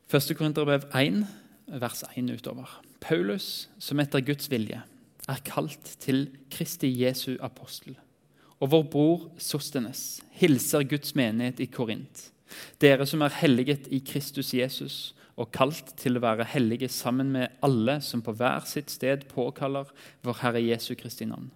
Første 0.08 0.36
Korinterbrev 0.36 0.88
1, 0.92 1.22
vers 1.80 2.04
1 2.16 2.32
utover. 2.36 2.91
Paulus, 3.02 3.68
som 3.82 4.00
etter 4.00 4.22
Guds 4.24 4.48
vilje 4.50 4.82
er 5.30 5.42
kalt 5.46 5.96
til 6.02 6.26
Kristi 6.50 6.90
Jesu 7.02 7.34
apostel, 7.42 7.96
og 8.62 8.70
vår 8.74 8.84
bror 8.90 9.24
Sostenes 9.42 10.20
hilser 10.38 10.86
Guds 10.86 11.16
menighet 11.18 11.62
i 11.62 11.68
Korint, 11.70 12.28
dere 12.82 13.06
som 13.08 13.24
er 13.24 13.34
helliget 13.40 13.88
i 13.90 14.02
Kristus 14.06 14.52
Jesus 14.54 14.96
og 15.40 15.50
kalt 15.54 15.94
til 15.98 16.18
å 16.18 16.22
være 16.22 16.46
hellige 16.52 16.90
sammen 16.92 17.32
med 17.34 17.54
alle 17.64 17.98
som 18.04 18.22
på 18.22 18.34
hver 18.36 18.66
sitt 18.68 18.92
sted 18.92 19.24
påkaller 19.30 19.88
vår 20.22 20.40
Herre 20.42 20.62
Jesu 20.62 20.92
Kristi 20.98 21.26
navn. 21.26 21.50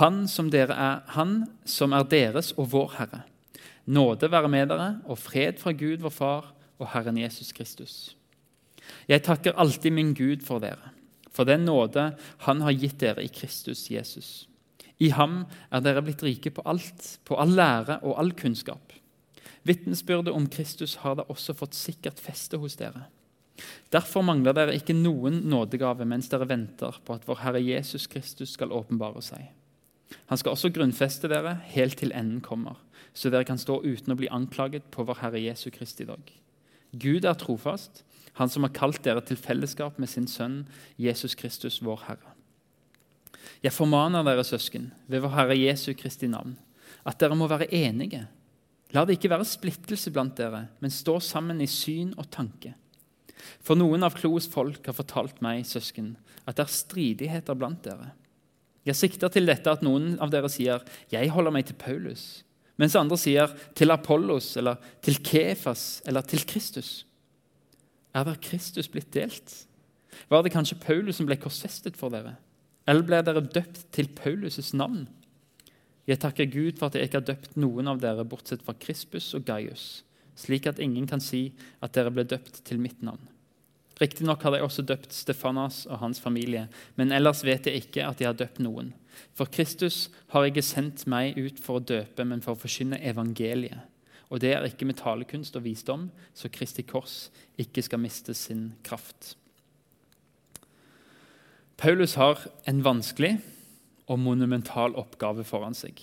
Han 0.00 0.24
som, 0.28 0.50
er, 0.52 0.72
han 1.14 1.44
som 1.64 1.94
er 1.94 2.08
deres 2.10 2.52
og 2.56 2.72
vår 2.74 2.96
Herre. 2.98 3.24
Nåde 3.90 4.30
være 4.30 4.50
med 4.50 4.70
dere 4.70 4.90
og 5.06 5.18
fred 5.18 5.60
fra 5.62 5.72
Gud 5.72 6.02
vår 6.02 6.14
Far 6.14 6.50
og 6.80 6.90
Herren 6.94 7.18
Jesus 7.20 7.52
Kristus. 7.52 8.16
Jeg 9.10 9.24
takker 9.26 9.58
alltid 9.58 9.94
min 9.94 10.14
Gud 10.14 10.44
for 10.46 10.62
dere, 10.62 10.92
for 11.30 11.48
den 11.48 11.64
nåde 11.68 12.12
Han 12.46 12.62
har 12.64 12.76
gitt 12.76 12.98
dere 13.00 13.24
i 13.24 13.28
Kristus 13.28 13.88
Jesus. 13.90 14.48
I 15.00 15.10
ham 15.16 15.44
er 15.72 15.80
dere 15.80 16.02
blitt 16.04 16.22
rike 16.22 16.52
på 16.52 16.64
alt, 16.68 17.18
på 17.24 17.38
all 17.40 17.54
lære 17.56 18.00
og 18.04 18.18
all 18.20 18.34
kunnskap. 18.36 18.92
Vitnesbyrdet 19.64 20.32
om 20.32 20.48
Kristus 20.48 20.98
har 21.00 21.16
da 21.16 21.24
også 21.28 21.54
fått 21.56 21.76
sikkert 21.76 22.20
feste 22.20 22.60
hos 22.60 22.76
dere. 22.80 23.06
Derfor 23.92 24.24
mangler 24.24 24.56
dere 24.56 24.76
ikke 24.76 24.96
noen 24.96 25.42
nådegave 25.52 26.06
mens 26.08 26.30
dere 26.32 26.48
venter 26.48 26.96
på 27.04 27.16
at 27.16 27.26
vår 27.28 27.42
Herre 27.44 27.60
Jesus 27.60 28.06
Kristus 28.08 28.54
skal 28.56 28.72
åpenbare 28.72 29.20
seg. 29.24 29.50
Han 30.30 30.40
skal 30.40 30.56
også 30.56 30.72
grunnfeste 30.74 31.28
dere 31.30 31.58
helt 31.74 31.98
til 32.00 32.14
enden 32.16 32.40
kommer, 32.44 32.78
så 33.14 33.30
dere 33.30 33.46
kan 33.46 33.60
stå 33.60 33.80
uten 33.84 34.14
å 34.14 34.18
bli 34.18 34.30
anklaget 34.32 34.88
på 34.94 35.04
vår 35.06 35.20
Herre 35.22 35.42
Jesu 35.42 35.68
Kristi 35.74 36.06
dag. 36.08 36.22
Gud 36.90 37.28
er 37.28 37.38
trofast, 37.38 38.02
han 38.38 38.48
som 38.48 38.66
har 38.66 38.74
kalt 38.76 39.02
dere 39.04 39.22
til 39.26 39.38
fellesskap 39.40 39.98
med 39.98 40.08
sin 40.08 40.28
sønn 40.30 40.64
Jesus 41.00 41.34
Kristus, 41.34 41.80
vår 41.82 42.04
Herre. 42.08 42.34
Jeg 43.64 43.72
formaner 43.76 44.24
dere, 44.24 44.44
søsken, 44.44 44.90
ved 45.08 45.24
vår 45.24 45.34
Herre 45.36 45.56
Jesu 45.58 45.92
Kristi 45.94 46.28
navn, 46.30 46.56
at 47.04 47.18
dere 47.20 47.36
må 47.36 47.48
være 47.50 47.70
enige 47.74 48.26
La 48.94 49.04
det 49.06 49.18
ikke 49.18 49.30
være 49.30 49.46
splittelse 49.46 50.10
blant 50.14 50.34
dere, 50.38 50.64
men 50.82 50.90
stå 50.90 51.18
sammen 51.22 51.60
i 51.62 51.68
syn 51.70 52.10
og 52.18 52.26
tanke. 52.34 52.72
For 53.62 53.78
noen 53.78 54.02
av 54.04 54.16
Klos 54.18 54.48
folk 54.50 54.88
har 54.90 54.96
fortalt 54.96 55.38
meg, 55.44 55.62
søsken, 55.68 56.16
at 56.44 56.58
det 56.58 56.66
er 56.66 56.74
stridigheter 56.74 57.58
blant 57.58 57.84
dere. 57.86 58.10
Jeg 58.88 58.98
sikter 58.98 59.30
til 59.32 59.46
dette 59.46 59.70
at 59.70 59.84
noen 59.84 60.16
av 60.20 60.32
dere 60.32 60.48
sier 60.48 60.82
'Jeg 61.10 61.30
holder 61.30 61.50
meg 61.50 61.66
til 61.66 61.76
Paulus', 61.76 62.42
mens 62.76 62.96
andre 62.96 63.16
sier 63.16 63.46
'til 63.74 63.90
Apollos' 63.90 64.56
eller 64.56 64.76
'til 65.02 65.14
Kefas' 65.22 66.02
eller 66.06 66.22
'til 66.22 66.40
Kristus'. 66.40 67.04
Er 68.14 68.26
der 68.26 68.40
Kristus 68.42 68.88
blitt 68.90 69.12
delt? 69.14 69.54
Var 70.28 70.42
det 70.42 70.52
kanskje 70.54 70.78
Paulus 70.82 71.20
som 71.20 71.28
ble 71.28 71.38
korsfestet 71.40 71.98
for 71.98 72.12
dere? 72.12 72.36
Eller 72.88 73.06
ble 73.06 73.20
dere 73.22 73.42
døpt 73.44 73.84
til 73.94 74.10
Paulus' 74.18 74.74
navn? 74.74 75.06
Jeg 76.10 76.18
takker 76.22 76.48
Gud 76.50 76.78
for 76.78 76.88
at 76.88 76.96
jeg 76.98 77.06
ikke 77.06 77.20
har 77.20 77.28
døpt 77.28 77.58
noen 77.60 77.90
av 77.90 78.00
dere 78.02 78.26
bortsett 78.26 78.64
fra 78.66 78.74
Krispus 78.74 79.28
og 79.38 79.44
Gaius, 79.46 80.02
slik 80.34 80.66
at 80.66 80.80
ingen 80.82 81.06
kan 81.06 81.22
si 81.22 81.52
at 81.84 81.94
dere 81.94 82.10
ble 82.10 82.24
døpt 82.26 82.64
til 82.66 82.80
mitt 82.82 83.04
navn. 83.06 83.22
Riktignok 84.00 84.42
har 84.42 84.56
jeg 84.56 84.64
også 84.64 84.82
døpt 84.88 85.12
Stefanas 85.12 85.84
og 85.86 86.00
hans 86.00 86.22
familie, 86.24 86.64
men 86.96 87.12
ellers 87.12 87.44
vet 87.44 87.68
jeg 87.68 87.82
ikke 87.84 88.06
at 88.08 88.20
jeg 88.22 88.30
har 88.30 88.38
døpt 88.38 88.58
noen. 88.64 88.94
For 89.36 89.50
Kristus 89.52 90.08
har 90.32 90.48
ikke 90.48 90.64
sendt 90.64 91.04
meg 91.10 91.36
ut 91.36 91.60
for 91.60 91.78
å 91.78 91.84
døpe, 91.84 92.24
men 92.24 92.40
for 92.40 92.56
å 92.56 92.60
forkynne 92.62 93.02
evangeliet. 93.04 93.84
Og 94.30 94.40
det 94.42 94.52
er 94.54 94.66
ikke 94.66 94.86
med 94.86 95.00
talekunst 95.00 95.56
og 95.58 95.64
visdom, 95.66 96.08
så 96.34 96.50
Kristi 96.52 96.84
kors 96.86 97.28
ikke 97.58 97.82
skal 97.82 98.02
miste 98.02 98.34
sin 98.38 98.70
kraft. 98.86 99.34
Paulus 101.80 102.14
har 102.20 102.44
en 102.68 102.82
vanskelig 102.84 103.38
og 104.10 104.18
monumental 104.20 104.94
oppgave 105.00 105.46
foran 105.48 105.74
seg 105.74 105.98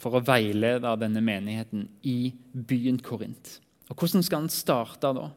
for 0.00 0.16
å 0.16 0.24
veilede 0.24 0.92
denne 1.00 1.20
menigheten 1.24 1.86
i 2.08 2.32
byen 2.52 2.98
Korint. 3.04 3.58
Og 3.90 3.96
Hvordan 3.98 4.24
skal 4.24 4.44
han 4.44 4.52
starte 4.52 5.12
da? 5.16 5.28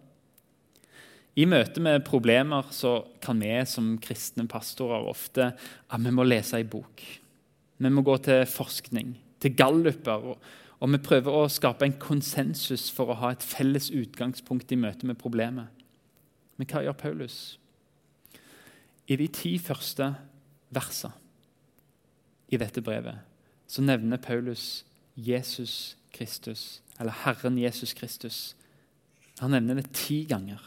I 1.34 1.48
møte 1.50 1.82
med 1.82 2.04
problemer 2.06 2.68
så 2.74 3.00
kan 3.24 3.40
vi 3.42 3.54
som 3.70 3.96
kristne 4.02 4.46
pastorer 4.50 5.08
ofte 5.10 5.50
at 5.54 6.04
vi 6.04 6.14
må 6.14 6.26
lese 6.28 6.60
ei 6.60 6.68
bok. 6.70 7.02
Vi 7.82 7.90
må 7.90 8.04
gå 8.06 8.20
til 8.24 8.46
forskning, 8.48 9.16
til 9.42 9.56
galluper, 9.58 10.30
og, 10.34 10.52
og 10.84 10.92
vi 10.92 11.00
prøver 11.00 11.32
å 11.32 11.48
skape 11.48 11.88
en 11.88 11.96
konsensus 11.96 12.90
for 12.92 13.08
å 13.08 13.20
ha 13.22 13.30
et 13.32 13.44
felles 13.46 13.88
utgangspunkt 13.96 14.72
i 14.76 14.78
møte 14.80 15.08
med 15.08 15.16
problemet. 15.22 15.72
Men 16.60 16.68
hva 16.68 16.82
gjør 16.84 16.98
Paulus? 17.00 17.38
I 19.08 19.16
de 19.20 19.30
ti 19.32 19.54
første 19.64 20.10
versene 20.76 21.16
i 22.52 22.60
dette 22.60 22.84
brevet 22.84 23.24
så 23.72 23.82
nevner 23.82 24.20
Paulus 24.22 24.84
Jesus 25.16 25.96
Kristus, 26.14 26.82
eller 27.00 27.16
Herren 27.24 27.56
Jesus 27.58 27.94
Kristus. 27.96 28.56
Han 29.40 29.56
nevner 29.56 29.80
det 29.80 29.94
ti 29.96 30.26
ganger. 30.30 30.60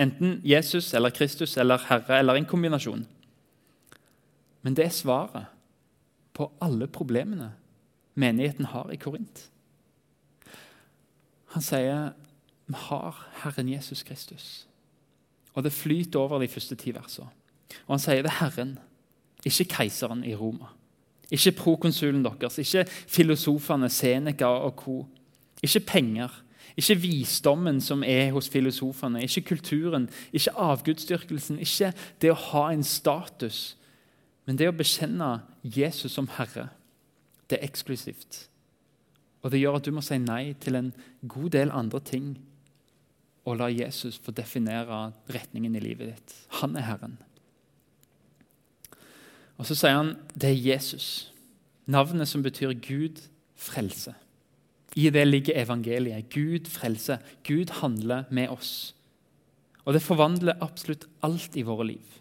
Enten 0.00 0.40
Jesus 0.42 0.94
eller 0.94 1.12
Kristus 1.14 1.58
eller 1.60 1.84
Herre 1.90 2.18
eller 2.18 2.40
en 2.40 2.48
kombinasjon. 2.48 3.04
Men 4.64 4.74
det 4.74 4.88
er 4.88 4.96
svaret 4.96 5.52
på 6.34 6.48
alle 6.64 6.88
problemene 6.90 7.52
menigheten 8.14 8.70
har 8.70 8.90
i 8.92 8.98
Korint. 9.00 9.48
Han 11.54 11.62
sier 11.62 12.12
vi 12.66 12.76
har 12.88 13.18
Herren 13.42 13.68
Jesus 13.68 14.02
Kristus. 14.02 14.66
Og 15.54 15.64
det 15.64 15.72
flyter 15.72 16.18
over 16.18 16.40
de 16.40 16.48
første 16.48 16.74
ti 16.74 16.94
versene. 16.94 17.28
Og 17.86 17.94
han 17.94 18.02
sier 18.02 18.24
det 18.24 18.32
er 18.32 18.40
Herren. 18.40 18.78
Ikke 19.44 19.68
keiseren 19.76 20.24
i 20.24 20.34
Roma. 20.34 20.72
Ikke 21.30 21.52
prokonsulen 21.52 22.24
deres, 22.24 22.58
ikke 22.58 22.86
filosofene 22.88 23.88
Seneca 23.90 24.46
og 24.46 24.74
co. 24.76 24.96
Ikke 25.62 25.80
penger, 25.80 26.32
ikke 26.76 26.96
visdommen 27.00 27.80
som 27.80 28.02
er 28.02 28.32
hos 28.32 28.48
filosofene, 28.48 29.22
ikke 29.22 29.40
kulturen, 29.54 30.08
ikke 30.32 30.52
avgudsdyrkelsen, 30.58 31.58
ikke 31.62 31.92
det 32.22 32.32
å 32.32 32.40
ha 32.50 32.64
en 32.72 32.84
status. 32.84 33.76
Men 34.44 34.58
det 34.58 34.68
å 34.68 34.76
bekjenne 34.76 35.38
Jesus 35.62 36.12
som 36.12 36.28
Herre, 36.36 36.68
det 37.54 37.60
er 37.60 37.68
eksklusivt. 37.70 38.48
Og 39.44 39.52
det 39.52 39.60
gjør 39.60 39.78
at 39.78 39.86
du 39.86 39.92
må 39.94 40.02
si 40.02 40.18
nei 40.18 40.56
til 40.58 40.78
en 40.80 40.90
god 41.28 41.52
del 41.54 41.70
andre 41.70 42.00
ting 42.02 42.34
og 43.44 43.58
la 43.60 43.68
Jesus 43.68 44.16
få 44.24 44.32
definere 44.32 45.12
retningen 45.32 45.76
i 45.76 45.82
livet 45.84 46.14
ditt. 46.14 46.34
Han 46.62 46.76
er 46.80 46.88
Herren. 46.88 47.18
Og 49.60 49.68
så 49.68 49.76
sier 49.78 50.00
han 50.00 50.14
det 50.32 50.50
er 50.50 50.64
Jesus, 50.72 51.30
navnet 51.86 52.28
som 52.30 52.42
betyr 52.42 52.72
Gud 52.82 53.20
frelse. 53.54 54.16
I 54.96 55.10
det 55.10 55.26
ligger 55.26 55.58
evangeliet. 55.58 56.30
Gud 56.30 56.70
frelse. 56.70 57.18
Gud 57.46 57.70
handler 57.82 58.28
med 58.30 58.48
oss. 58.48 58.94
Og 59.84 59.94
det 59.94 60.02
forvandler 60.02 60.60
absolutt 60.64 61.06
alt 61.26 61.56
i 61.58 61.64
våre 61.66 61.88
liv. 61.90 62.20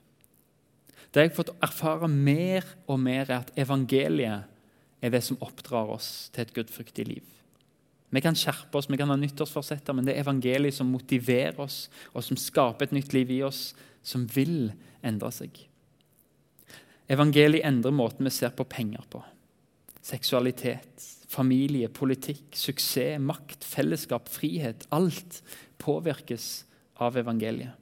Det 1.13 1.21
jeg 1.21 1.29
har 1.29 1.37
fått 1.37 1.53
erfare 1.61 2.09
mer 2.09 2.65
og 2.89 2.97
mer, 2.99 3.29
er 3.29 3.43
at 3.43 3.53
evangeliet 3.55 4.49
er 5.03 5.11
det 5.11 5.23
som 5.25 5.39
oppdrar 5.43 5.91
oss 5.91 6.29
til 6.33 6.45
et 6.45 6.53
gudfryktig 6.55 7.05
liv. 7.09 7.25
Vi 8.13 8.21
kan 8.21 8.37
skjerpe 8.37 8.77
oss, 8.77 8.87
vi 8.89 8.99
kan 8.99 9.09
ha 9.09 9.17
nyttårsforsetter, 9.17 9.95
men 9.97 10.05
det 10.07 10.15
er 10.15 10.23
evangeliet 10.23 10.77
som 10.77 10.91
motiverer 10.93 11.59
oss, 11.59 11.87
og 12.13 12.23
som 12.23 12.39
skaper 12.39 12.87
et 12.87 12.95
nytt 12.95 13.13
liv 13.15 13.31
i 13.33 13.41
oss, 13.43 13.71
som 14.05 14.27
vil 14.29 14.71
endre 15.03 15.31
seg. 15.33 15.57
Evangeliet 17.11 17.65
endrer 17.67 17.95
måten 17.95 18.27
vi 18.27 18.31
ser 18.31 18.53
på 18.55 18.67
penger 18.69 19.03
på. 19.11 19.23
Seksualitet, 20.03 21.03
familie, 21.31 21.89
politikk, 21.91 22.45
suksess, 22.55 23.19
makt, 23.23 23.65
fellesskap, 23.65 24.29
frihet. 24.31 24.85
Alt 24.93 25.41
påvirkes 25.81 26.67
av 27.01 27.17
evangeliet. 27.19 27.73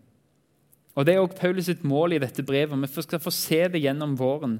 Og 0.96 1.06
Det 1.06 1.13
er 1.16 1.22
også 1.22 1.40
Paulus 1.40 1.68
sitt 1.70 1.84
mål 1.88 2.18
i 2.18 2.22
dette 2.24 2.44
brevet. 2.44 2.80
Vi 2.82 3.04
skal 3.04 3.22
få 3.24 3.32
se 3.32 3.62
det 3.72 3.80
gjennom 3.80 4.18
våren. 4.20 4.60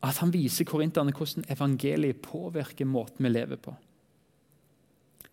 At 0.00 0.20
han 0.22 0.32
viser 0.32 0.64
korinterne 0.68 1.12
hvordan 1.12 1.46
evangeliet 1.52 2.22
påvirker 2.24 2.88
måten 2.88 3.26
vi 3.26 3.32
lever 3.32 3.60
på. 3.60 3.74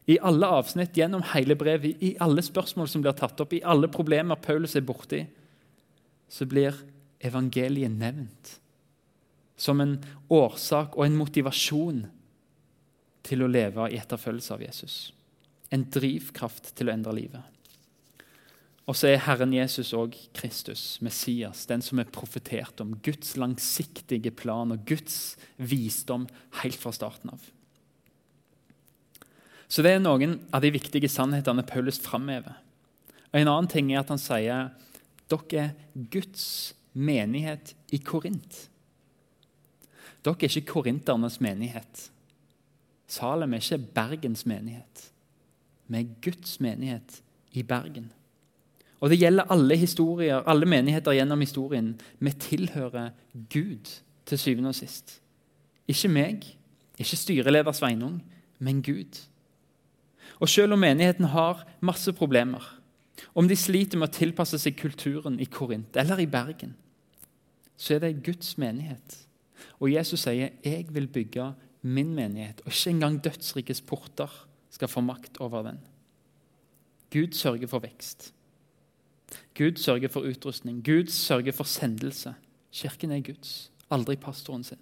I 0.08 0.20
alle 0.24 0.48
avsnitt 0.48 0.96
gjennom 0.96 1.24
hele 1.34 1.56
brevet, 1.60 2.00
i 2.04 2.14
alle 2.24 2.44
spørsmål 2.44 2.88
som 2.88 3.04
blir 3.04 3.16
tatt 3.16 3.40
opp, 3.44 3.54
i 3.54 3.64
alle 3.64 3.90
problemer 3.92 4.40
Paulus 4.40 4.78
er 4.80 4.86
borti, 4.88 5.26
så 6.32 6.48
blir 6.48 6.76
evangeliet 7.24 7.92
nevnt 7.92 8.54
som 9.58 9.82
en 9.82 9.98
årsak 10.32 10.96
og 10.96 11.08
en 11.08 11.18
motivasjon 11.18 12.06
til 13.28 13.44
å 13.44 13.52
leve 13.52 13.90
i 13.92 14.00
etterfølgelse 14.00 14.54
av 14.56 14.64
Jesus. 14.64 14.98
En 15.74 15.84
drivkraft 15.92 16.72
til 16.78 16.88
å 16.88 16.94
endre 16.94 17.16
livet. 17.18 17.57
Og 18.88 18.96
så 18.96 19.10
er 19.12 19.24
Herren 19.26 19.52
Jesus 19.52 19.92
òg 19.96 20.16
Kristus, 20.38 21.02
Messias, 21.04 21.66
den 21.68 21.84
som 21.84 22.00
er 22.00 22.08
profetert 22.08 22.80
om. 22.80 22.96
Guds 23.04 23.36
langsiktige 23.36 24.32
plan 24.32 24.72
og 24.72 24.86
Guds 24.88 25.36
visdom 25.60 26.28
helt 26.62 26.80
fra 26.80 26.94
starten 26.96 27.34
av. 27.36 27.44
Så 29.68 29.84
det 29.84 29.92
er 29.92 30.00
noen 30.00 30.38
av 30.56 30.64
de 30.64 30.72
viktige 30.72 31.12
sannhetene 31.12 31.66
Paulus 31.68 32.00
framhever. 32.00 32.56
En 33.36 33.50
annen 33.52 33.68
ting 33.68 33.92
er 33.92 34.00
at 34.00 34.14
han 34.14 34.22
sier 34.22 34.70
dere 35.28 35.66
er 35.66 35.74
Guds 36.08 36.46
menighet 36.96 37.74
i 37.92 38.00
Korint. 38.00 38.70
Dere 40.24 40.40
er 40.40 40.48
ikke 40.48 40.72
korinternes 40.72 41.42
menighet. 41.44 42.08
Salem 43.08 43.54
er 43.54 43.64
ikke 43.64 43.92
Bergens 43.96 44.46
menighet. 44.48 45.10
Vi 45.88 46.00
er 46.00 46.16
Guds 46.24 46.62
menighet 46.64 47.20
i 47.52 47.64
Bergen. 47.68 48.14
Og 49.00 49.10
Det 49.10 49.20
gjelder 49.20 49.52
alle 49.52 49.78
historier, 49.78 50.42
alle 50.48 50.66
menigheter 50.66 51.14
gjennom 51.14 51.40
historien. 51.40 52.00
Vi 52.20 52.32
tilhører 52.32 53.10
Gud 53.54 54.02
til 54.26 54.40
syvende 54.40 54.70
og 54.70 54.76
sist. 54.76 55.22
Ikke 55.88 56.10
meg, 56.10 56.48
ikke 56.98 57.16
styreleder 57.16 57.72
Sveinung, 57.72 58.24
men 58.60 58.82
Gud. 58.84 59.22
Og 60.40 60.50
Selv 60.50 60.74
om 60.74 60.80
menigheten 60.80 61.26
har 61.26 61.68
masse 61.82 62.14
problemer, 62.14 62.74
om 63.36 63.48
de 63.48 63.56
sliter 63.56 63.98
med 63.98 64.10
å 64.10 64.18
tilpasse 64.18 64.60
seg 64.62 64.78
kulturen 64.78 65.40
i 65.40 65.46
Korint 65.46 65.98
eller 65.98 66.20
i 66.22 66.30
Bergen, 66.30 66.76
så 67.78 67.96
er 67.96 68.00
det 68.00 68.24
Guds 68.26 68.58
menighet. 68.58 69.28
Og 69.80 69.92
Jesus 69.94 70.20
sier, 70.20 70.50
'Jeg 70.64 70.94
vil 70.94 71.08
bygge 71.08 71.54
min 71.82 72.16
menighet', 72.16 72.62
og 72.66 72.72
ikke 72.72 72.90
engang 72.90 73.24
dødsrikes 73.24 73.82
porter 73.82 74.48
skal 74.70 74.88
få 74.88 75.02
makt 75.02 75.38
over 75.40 75.62
den. 75.64 75.80
Gud 77.12 77.34
sørger 77.34 77.68
for 77.68 77.80
vekst. 77.80 78.34
Gud 79.58 79.80
sørger 79.82 80.12
for 80.12 80.28
utrustning. 80.28 80.84
Gud 80.86 81.10
sørger 81.12 81.56
for 81.56 81.68
sendelse. 81.68 82.36
Kirken 82.72 83.12
er 83.12 83.24
Guds, 83.26 83.72
aldri 83.92 84.16
pastoren 84.16 84.64
sin. 84.64 84.80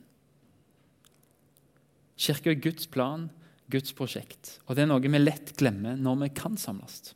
Kirken 2.17 2.51
er 2.55 2.61
Guds 2.61 2.87
plan, 2.87 3.29
Guds 3.71 3.93
prosjekt. 3.95 4.59
Og 4.67 4.75
det 4.75 4.85
er 4.85 4.91
noe 4.91 5.03
vi 5.03 5.21
lett 5.21 5.55
glemmer 5.59 5.97
når 5.97 6.25
vi 6.25 6.33
kan 6.37 6.57
samles. 6.59 7.13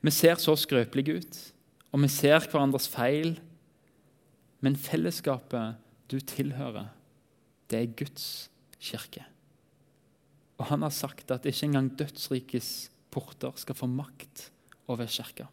Vi 0.00 0.12
ser 0.14 0.40
så 0.40 0.54
skrøpelige 0.56 1.20
ut, 1.20 1.38
og 1.92 2.02
vi 2.02 2.10
ser 2.12 2.46
hverandres 2.48 2.88
feil. 2.90 3.36
Men 4.64 4.78
fellesskapet 4.80 5.76
du 6.10 6.18
tilhører, 6.20 6.88
det 7.70 7.80
er 7.80 7.96
Guds 7.98 8.48
kirke. 8.80 9.24
Og 10.60 10.68
han 10.70 10.84
har 10.86 10.94
sagt 10.94 11.32
at 11.34 11.46
ikke 11.48 11.68
engang 11.68 11.90
dødsrikes 11.98 12.90
porter 13.12 13.52
skal 13.60 13.76
få 13.76 13.88
makt 13.90 14.48
over 14.88 15.06
kirka. 15.10 15.48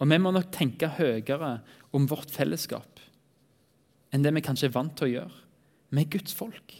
Og 0.00 0.10
vi 0.10 0.18
må 0.20 0.32
nok 0.34 0.50
tenke 0.52 0.90
høyere 0.98 1.58
om 1.96 2.08
vårt 2.10 2.32
fellesskap 2.34 3.02
enn 4.14 4.22
det 4.24 4.30
vi 4.32 4.44
kanskje 4.44 4.70
er 4.70 4.72
vant 4.76 4.94
til 4.96 5.08
å 5.08 5.12
gjøre. 5.12 5.40
Vi 5.92 6.00
er 6.00 6.12
Guds 6.12 6.32
folk, 6.36 6.72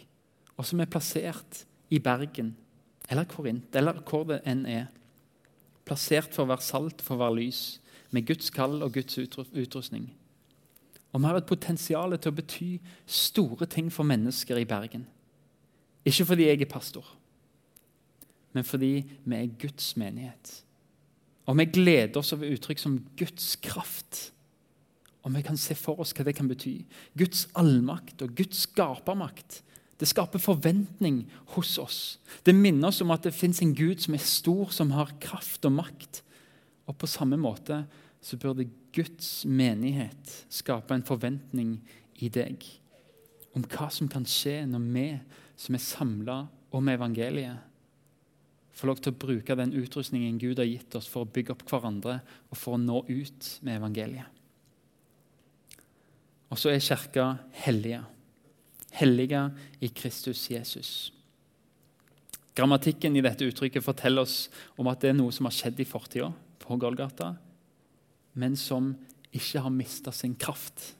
og 0.57 0.65
som 0.65 0.81
er 0.81 0.89
plassert 0.89 1.65
i 1.93 1.99
Bergen 2.01 2.55
eller 3.11 3.27
Korint, 3.29 3.75
eller 3.77 3.99
hvor 4.07 4.25
det 4.31 4.41
enn 4.49 4.65
er. 4.71 4.87
Plassert 5.87 6.33
for 6.35 6.47
å 6.47 6.51
være 6.51 6.65
salt, 6.65 7.03
for 7.05 7.17
å 7.17 7.25
være 7.27 7.39
lys, 7.43 7.61
med 8.15 8.27
Guds 8.27 8.49
kall 8.55 8.81
og 8.83 8.95
Guds 8.95 9.19
utrustning. 9.19 10.09
Og 11.13 11.21
vi 11.21 11.29
har 11.29 11.39
et 11.39 11.49
potensial 11.49 12.17
til 12.17 12.33
å 12.33 12.37
bety 12.37 12.71
store 13.07 13.69
ting 13.71 13.93
for 13.93 14.09
mennesker 14.09 14.59
i 14.61 14.67
Bergen. 14.69 15.07
Ikke 16.07 16.27
fordi 16.29 16.49
jeg 16.49 16.63
er 16.63 16.71
pastor, 16.71 17.07
men 18.55 18.65
fordi 18.65 18.95
vi 19.25 19.37
er 19.37 19.55
Guds 19.61 19.95
menighet. 20.01 20.63
Og 21.47 21.59
vi 21.61 21.69
gleder 21.71 22.19
oss 22.19 22.35
over 22.35 22.51
uttrykk 22.51 22.81
som 22.83 22.99
Guds 23.19 23.55
kraft. 23.63 24.31
Og 25.23 25.35
vi 25.35 25.43
kan 25.47 25.59
se 25.59 25.75
for 25.79 25.99
oss 26.03 26.15
hva 26.15 26.27
det 26.27 26.37
kan 26.39 26.51
bety. 26.51 26.81
Guds 27.19 27.47
allmakt 27.59 28.23
og 28.23 28.35
Guds 28.39 28.67
skapermakt. 28.67 29.63
Det 29.97 30.09
skaper 30.11 30.43
forventning 30.43 31.25
hos 31.55 31.77
oss. 31.81 32.01
Det 32.45 32.55
minner 32.55 32.91
oss 32.91 33.01
om 33.01 33.15
at 33.15 33.25
det 33.25 33.35
fins 33.35 33.63
en 33.65 33.75
Gud 33.75 34.03
som 34.05 34.15
er 34.15 34.23
stor, 34.23 34.71
som 34.75 34.93
har 34.93 35.15
kraft 35.23 35.65
og 35.65 35.79
makt. 35.79 36.21
Og 36.87 36.99
på 36.99 37.09
samme 37.11 37.39
måte 37.41 37.85
så 38.23 38.39
burde 38.39 38.69
Guds 38.95 39.45
menighet 39.47 40.35
skape 40.53 40.95
en 40.95 41.07
forventning 41.07 41.79
i 42.23 42.31
deg 42.33 42.65
om 43.57 43.65
hva 43.65 43.89
som 43.93 44.09
kan 44.11 44.27
skje 44.29 44.61
når 44.69 44.85
vi 44.93 45.07
som 45.57 45.77
er 45.77 45.83
samla 45.83 46.37
om 46.77 46.89
evangeliet, 46.93 47.57
får 48.77 48.91
lov 48.91 49.01
til 49.01 49.15
å 49.15 49.21
bruke 49.25 49.57
den 49.57 49.73
utrustningen 49.77 50.39
Gud 50.41 50.61
har 50.61 50.69
gitt 50.69 50.95
oss 50.99 51.09
for 51.09 51.25
å 51.25 51.31
bygge 51.33 51.55
opp 51.55 51.65
hverandre 51.71 52.19
og 52.51 52.59
for 52.61 52.77
å 52.77 52.81
nå 52.81 53.03
ut 53.09 53.49
med 53.65 53.79
evangeliet. 53.79 54.29
Og 56.53 56.61
så 56.61 56.71
er 56.71 56.85
Kirka 56.85 57.31
hellige. 57.65 58.03
Hellige 58.97 59.41
i 59.83 59.91
Kristus 59.97 60.45
Jesus. 60.53 60.91
Grammatikken 62.57 63.17
i 63.17 63.25
dette 63.25 63.49
uttrykket 63.49 63.85
forteller 63.85 64.25
oss 64.25 64.47
om 64.81 64.89
at 64.89 65.03
det 65.03 65.11
er 65.11 65.19
noe 65.19 65.33
som 65.35 65.49
har 65.49 65.57
skjedd 65.57 65.81
i 65.83 65.89
fortida, 65.89 66.31
på 66.61 66.79
Golgata, 66.81 67.35
men 68.35 68.57
som 68.59 68.95
ikke 69.37 69.61
har 69.65 69.73
mista 69.73 70.13
sin 70.13 70.35
kraft. 70.35 70.95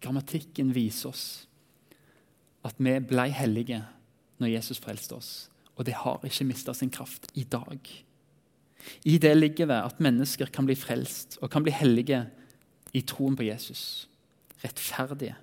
Grammatikken 0.00 0.72
viser 0.76 1.12
oss 1.12 1.26
at 2.66 2.80
vi 2.82 2.96
ble 3.04 3.28
hellige 3.36 3.82
når 4.40 4.56
Jesus 4.56 4.80
frelste 4.82 5.16
oss 5.16 5.34
og 5.76 5.86
det 5.86 5.96
har 6.02 6.24
ikke 6.24 6.48
mista 6.48 6.74
sin 6.74 6.90
kraft 6.90 7.28
i 7.34 7.44
dag. 7.44 7.78
I 9.04 9.18
det 9.18 9.34
ligger 9.36 9.68
det 9.68 9.78
at 9.82 10.00
mennesker 10.00 10.50
kan 10.52 10.66
bli 10.68 10.76
frelst 10.78 11.38
og 11.42 11.50
kan 11.52 11.64
bli 11.66 11.74
hellige 11.74 12.24
i 12.96 13.02
troen 13.04 13.36
på 13.36 13.46
Jesus. 13.46 14.08
Rettferdige. 14.64 15.36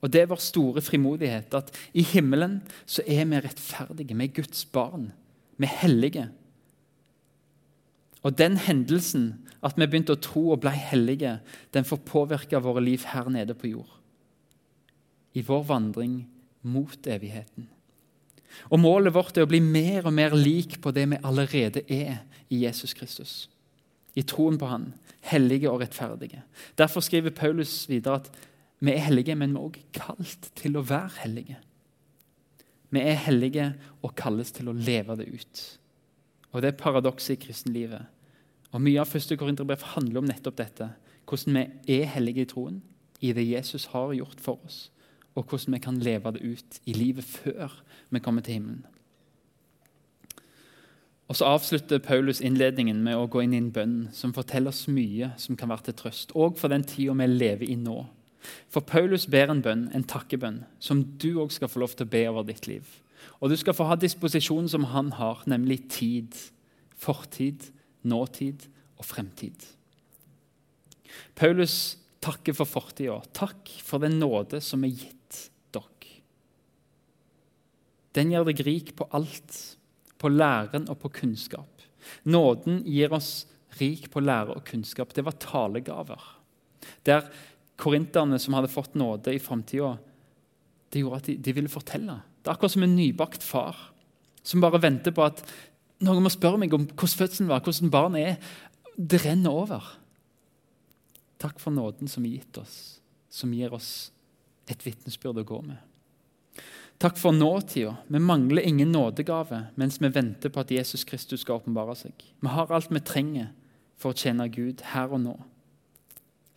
Og 0.00 0.12
Det 0.12 0.22
er 0.22 0.30
vår 0.30 0.40
store 0.40 0.82
frimodighet 0.82 1.54
at 1.54 1.72
i 1.92 2.02
himmelen 2.06 2.60
så 2.86 3.02
er 3.06 3.24
vi 3.26 3.40
rettferdige. 3.42 4.14
Vi 4.14 4.24
er 4.24 4.36
Guds 4.36 4.64
barn. 4.64 5.12
Vi 5.58 5.66
er 5.66 5.80
hellige. 5.82 6.28
Og 8.22 8.38
den 8.38 8.56
hendelsen, 8.56 9.48
at 9.62 9.74
vi 9.76 9.86
begynte 9.86 10.14
å 10.14 10.22
tro 10.22 10.50
og 10.54 10.62
ble 10.62 10.70
hellige, 10.70 11.38
den 11.74 11.86
får 11.86 12.04
påvirke 12.06 12.62
våre 12.62 12.82
liv 12.82 13.04
her 13.10 13.28
nede 13.30 13.54
på 13.58 13.72
jord. 13.74 13.90
I 15.34 15.42
vår 15.42 15.66
vandring 15.66 16.28
mot 16.62 17.06
evigheten. 17.06 17.68
Og 18.68 18.80
Målet 18.80 19.14
vårt 19.14 19.36
er 19.36 19.46
å 19.46 19.50
bli 19.50 19.60
mer 19.64 20.06
og 20.06 20.14
mer 20.16 20.34
lik 20.36 20.78
på 20.82 20.92
det 20.94 21.06
vi 21.10 21.20
allerede 21.22 21.84
er 21.86 22.22
i 22.48 22.64
Jesus 22.64 22.94
Kristus. 22.96 23.48
I 24.16 24.24
troen 24.26 24.58
på 24.58 24.66
Han, 24.66 24.92
hellige 25.28 25.70
og 25.70 25.82
rettferdige. 25.82 26.42
Derfor 26.78 27.04
skriver 27.04 27.34
Paulus 27.36 27.88
videre 27.88 28.22
at 28.22 28.30
vi 28.80 28.92
er 28.94 29.08
hellige, 29.08 29.34
men 29.34 29.54
vi 29.54 29.58
er 29.58 29.66
også 29.66 29.86
kalt 29.98 30.50
til 30.58 30.78
å 30.78 30.84
være 30.86 31.22
hellige. 31.24 31.58
Vi 32.94 33.00
er 33.04 33.18
hellige 33.20 33.72
og 34.02 34.14
kalles 34.16 34.52
til 34.54 34.70
å 34.70 34.76
leve 34.76 35.18
det 35.18 35.28
ut. 35.28 35.64
Og 36.52 36.62
Det 36.62 36.72
er 36.72 36.80
paradokset 36.80 37.36
i 37.36 37.42
kristenlivet. 37.46 38.06
Og 38.72 38.80
Mye 38.80 39.00
av 39.00 39.10
første 39.10 39.36
Korinterbrev 39.36 39.82
handler 39.94 40.22
om 40.22 40.28
nettopp 40.28 40.56
dette. 40.56 40.92
Hvordan 41.28 41.58
vi 41.86 41.98
er 42.00 42.12
hellige 42.14 42.44
i 42.44 42.48
troen, 42.48 42.82
i 43.20 43.32
det 43.32 43.44
Jesus 43.48 43.88
har 43.92 44.14
gjort 44.14 44.40
for 44.40 44.62
oss, 44.64 44.90
og 45.38 45.46
hvordan 45.46 45.76
vi 45.76 45.82
kan 45.82 45.98
leve 46.02 46.32
det 46.34 46.42
ut 46.42 46.78
i 46.90 46.94
livet 46.96 47.24
før 47.24 47.72
vi 48.10 48.22
kommer 48.22 48.42
til 48.42 48.58
himmelen. 48.58 48.86
Og 51.28 51.36
Så 51.36 51.44
avslutter 51.44 51.98
Paulus 51.98 52.40
innledningen 52.40 53.02
med 53.04 53.16
å 53.16 53.26
gå 53.28 53.42
inn 53.44 53.52
i 53.52 53.60
en 53.60 53.72
bønn 53.72 53.96
som 54.16 54.32
forteller 54.32 54.72
oss 54.72 54.86
mye 54.88 55.34
som 55.36 55.58
kan 55.60 55.68
være 55.68 55.90
til 55.90 55.98
trøst, 56.00 56.32
òg 56.32 56.56
for 56.56 56.72
den 56.72 56.86
tida 56.88 57.12
vi 57.12 57.26
lever 57.28 57.68
i 57.68 57.76
nå. 57.76 58.06
For 58.72 58.80
Paulus 58.80 59.26
ber 59.28 59.52
en 59.52 59.60
bønn, 59.62 59.90
en 59.92 60.06
takkebønn, 60.08 60.62
som 60.80 61.02
du 61.20 61.34
òg 61.42 61.52
skal 61.52 61.68
få 61.68 61.82
lov 61.84 61.92
til 61.96 62.08
å 62.08 62.12
be 62.14 62.24
over 62.30 62.48
ditt 62.48 62.66
liv. 62.66 62.86
Og 63.42 63.52
du 63.52 63.56
skal 63.60 63.76
få 63.76 63.84
ha 63.90 63.98
disposisjonen 63.98 64.70
som 64.72 64.88
han 64.88 65.12
har, 65.18 65.42
nemlig 65.46 65.82
tid, 65.92 66.32
fortid, 66.96 67.68
nåtid 68.02 68.64
og 68.96 69.04
fremtid. 69.04 69.68
Paulus 71.36 71.98
takker 72.24 72.56
for 72.56 72.68
fortida. 72.68 73.20
Takk 73.36 73.70
for 73.84 74.02
den 74.02 74.18
nåde 74.22 74.62
som 74.64 74.84
er 74.86 74.94
gitt 74.94 75.14
dere. 75.74 76.14
Den 78.18 78.32
gjør 78.34 78.48
deg 78.50 78.64
rik 78.66 78.94
på 78.98 79.06
alt, 79.14 79.58
på 80.18 80.30
læren 80.32 80.88
og 80.90 80.98
på 81.04 81.12
kunnskap. 81.20 81.84
Nåden 82.26 82.82
gir 82.86 83.14
oss 83.14 83.46
rik 83.78 84.08
på 84.10 84.22
lære 84.24 84.56
og 84.56 84.64
kunnskap. 84.66 85.12
Det 85.14 85.24
var 85.26 85.38
talegaver. 85.38 86.22
Der 87.06 87.28
korinterne 87.78 88.40
som 88.42 88.56
hadde 88.58 88.72
fått 88.72 88.96
nåde 88.98 89.34
i 89.34 89.42
framtida, 89.42 89.94
det 90.90 91.02
gjorde 91.02 91.20
at 91.20 91.28
de, 91.28 91.36
de, 91.36 91.54
ville 91.54 91.70
fortelle. 91.70 92.18
Det 92.40 92.50
er 92.50 92.56
akkurat 92.56 92.74
som 92.74 92.86
en 92.86 92.96
nybakt 92.96 93.44
far 93.44 93.76
som 94.42 94.62
bare 94.64 94.80
venter 94.80 95.12
på 95.12 95.26
at 95.26 95.42
noen 96.06 96.24
må 96.24 96.30
spørre 96.32 96.60
meg 96.62 96.72
om 96.72 96.86
hvordan 96.88 97.18
fødselen 97.20 97.50
var, 97.50 97.60
hvordan 97.62 97.92
barnet 97.92 98.30
er. 98.30 98.54
Det 98.96 99.20
renner 99.22 99.54
over. 99.54 99.84
Takk 101.38 101.60
for 101.62 101.74
nåden 101.74 102.10
som 102.10 102.24
er 102.24 102.38
gitt 102.38 102.58
oss, 102.58 102.78
som 103.30 103.52
gir 103.54 103.74
oss 103.76 104.10
et 104.70 104.80
vitnesbyrd 104.86 105.42
å 105.42 105.46
gå 105.46 105.60
med. 105.66 105.78
Takk 106.98 107.18
for 107.18 107.32
nåtida. 107.32 107.96
Vi 108.06 108.18
mangler 108.18 108.62
ingen 108.62 108.92
nådegave 108.92 109.66
mens 109.74 110.00
vi 110.02 110.08
venter 110.08 110.50
på 110.50 110.60
at 110.60 110.70
Jesus 110.70 111.04
Kristus 111.06 111.44
skal 111.44 111.60
åpenbare 111.60 111.94
seg. 111.94 112.12
Vi 112.40 112.50
har 112.50 112.72
alt 112.74 112.90
vi 112.90 112.98
trenger 113.00 113.52
for 113.94 114.10
å 114.10 114.18
tjene 114.18 114.48
Gud 114.50 114.82
her 114.90 115.14
og 115.14 115.22
nå. 115.22 115.36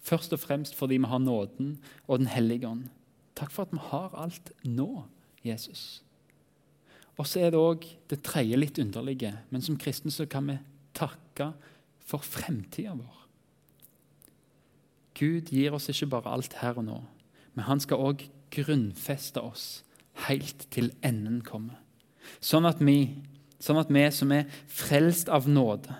Først 0.01 0.33
og 0.33 0.41
fremst 0.41 0.73
fordi 0.73 0.97
vi 0.97 1.09
har 1.11 1.21
nåden 1.21 1.75
og 2.07 2.19
Den 2.23 2.27
hellige 2.27 2.67
ånd. 2.67 2.89
Takk 3.37 3.51
for 3.53 3.69
at 3.69 3.75
vi 3.75 3.83
har 3.91 4.17
alt 4.17 4.51
nå, 4.65 5.05
Jesus. 5.45 6.01
Og 7.17 7.27
så 7.27 7.45
er 7.45 7.53
det 7.53 7.61
òg 7.61 7.85
det 8.09 8.23
tredje 8.25 8.57
litt 8.57 8.79
underlige, 8.81 9.35
men 9.49 9.61
som 9.61 9.77
kristne 9.77 10.11
så 10.11 10.25
kan 10.25 10.47
vi 10.49 10.57
takke 10.97 11.51
for 12.01 12.25
fremtida 12.25 12.95
vår. 12.97 13.17
Gud 15.13 15.53
gir 15.53 15.77
oss 15.77 15.89
ikke 15.93 16.09
bare 16.15 16.33
alt 16.33 16.57
her 16.63 16.81
og 16.81 16.87
nå, 16.87 16.99
men 17.53 17.65
han 17.69 17.79
skal 17.79 18.01
òg 18.01 18.25
grunnfeste 18.51 19.41
oss 19.41 19.83
helt 20.31 20.65
til 20.73 20.91
enden 21.05 21.41
kommer. 21.45 21.77
Sånn 22.41 22.65
at 22.69 22.81
vi, 22.81 23.21
sånn 23.61 23.81
at 23.81 23.91
vi 23.91 24.05
som 24.15 24.31
er 24.33 24.47
frelst 24.71 25.29
av 25.29 25.49
nåde, 25.51 25.93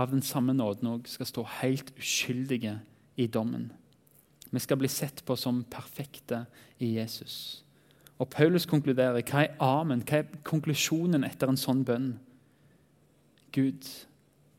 av 0.00 0.12
den 0.12 0.22
samme 0.24 0.54
nåden 0.56 0.88
òg, 0.94 1.08
skal 1.10 1.28
stå 1.28 1.44
helt 1.60 1.90
uskyldige 1.98 2.78
i 3.20 3.26
dommen. 3.30 3.70
Vi 4.50 4.62
skal 4.62 4.80
bli 4.80 4.88
sett 4.90 5.22
på 5.26 5.36
som 5.38 5.62
perfekte 5.70 6.44
i 6.82 6.94
Jesus. 6.96 7.62
Og 8.20 8.28
Paulus 8.28 8.66
konkluderer. 8.68 9.22
Hva 9.24 9.44
er 9.46 9.56
amen? 9.62 10.02
Hva 10.04 10.20
er 10.20 10.40
konklusjonen 10.46 11.24
etter 11.24 11.50
en 11.50 11.60
sånn 11.60 11.84
bønn? 11.86 12.12
Gud, 13.54 13.86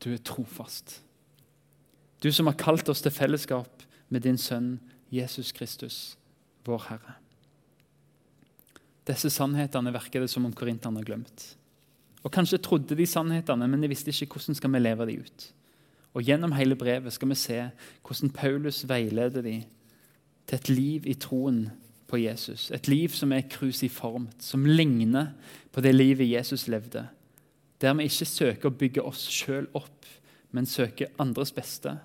du 0.02 0.12
er 0.12 0.22
trofast. 0.24 1.00
Du 2.22 2.30
som 2.32 2.48
har 2.50 2.58
kalt 2.58 2.88
oss 2.90 3.02
til 3.02 3.14
fellesskap 3.14 3.84
med 4.12 4.24
din 4.26 4.38
sønn 4.38 4.76
Jesus 5.12 5.52
Kristus, 5.52 6.16
vår 6.64 6.88
Herre. 6.88 7.16
Disse 9.08 9.32
sannhetene 9.34 9.92
virker 9.94 10.22
det 10.22 10.30
som 10.30 10.46
om 10.46 10.54
korinterne 10.54 11.00
har 11.00 11.08
glemt. 11.08 11.46
Og 12.22 12.30
Kanskje 12.30 12.60
trodde 12.62 12.96
de 12.98 13.06
sannhetene, 13.06 13.66
men 13.66 13.82
de 13.82 13.90
visste 13.90 14.12
ikke 14.12 14.36
hvordan 14.36 14.58
skal 14.58 14.70
vi 14.70 14.82
leve 14.82 15.06
de 15.08 15.18
ut. 15.24 15.46
Og 16.14 16.22
Gjennom 16.28 16.52
hele 16.54 16.76
brevet 16.78 17.14
skal 17.14 17.32
vi 17.32 17.38
se 17.40 17.58
hvordan 18.06 18.30
Paulus 18.36 18.84
veileder 18.88 19.42
de 19.42 19.56
til 20.46 20.58
et 20.58 20.68
liv 20.68 21.08
i 21.08 21.16
troen 21.18 21.64
på 22.06 22.20
Jesus. 22.20 22.70
Et 22.70 22.88
liv 22.88 23.08
som 23.16 23.32
er 23.32 23.48
krusiformt, 23.50 24.42
som 24.42 24.68
ligner 24.68 25.32
på 25.72 25.82
det 25.82 25.94
livet 25.96 26.30
Jesus 26.30 26.68
levde. 26.68 27.08
Der 27.80 27.96
vi 27.98 28.06
ikke 28.06 28.28
søker 28.28 28.70
å 28.70 28.76
bygge 28.78 29.02
oss 29.02 29.24
sjøl 29.26 29.66
opp, 29.74 30.06
men 30.52 30.68
søker 30.68 31.10
andres 31.18 31.50
beste 31.56 31.96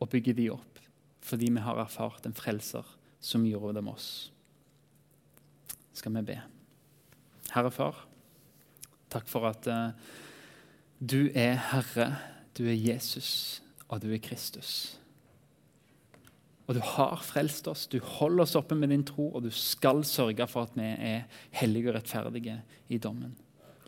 og 0.00 0.10
bygger 0.10 0.34
de 0.34 0.50
opp 0.56 0.70
fordi 1.24 1.48
vi 1.48 1.60
har 1.64 1.78
erfart 1.80 2.26
en 2.28 2.36
frelser 2.36 2.84
som 3.24 3.46
gjorde 3.48 3.78
det 3.78 3.82
med 3.84 3.94
oss 3.94 4.08
skal 5.94 6.14
vi 6.18 6.24
be. 6.32 6.40
Herre 7.54 7.70
Far, 7.70 8.04
takk 9.12 9.28
for 9.30 9.46
at 9.48 9.68
uh, 9.70 9.94
du 10.98 11.28
er 11.34 11.58
Herre, 11.70 12.10
du 12.58 12.66
er 12.66 12.76
Jesus, 12.78 13.62
og 13.88 14.02
du 14.02 14.10
er 14.14 14.22
Kristus. 14.22 14.98
Og 16.64 16.78
du 16.78 16.80
har 16.80 17.20
frelst 17.20 17.68
oss, 17.68 17.84
du 17.92 17.98
holder 18.00 18.46
oss 18.46 18.56
oppe 18.56 18.76
med 18.78 18.90
din 18.90 19.04
tro, 19.04 19.28
og 19.34 19.44
du 19.44 19.50
skal 19.52 20.02
sørge 20.08 20.46
for 20.48 20.64
at 20.64 20.78
vi 20.78 20.88
er 20.88 21.26
hellige 21.60 21.92
og 21.92 21.98
rettferdige 21.98 22.56
i 22.88 22.98
dommen. 22.98 23.34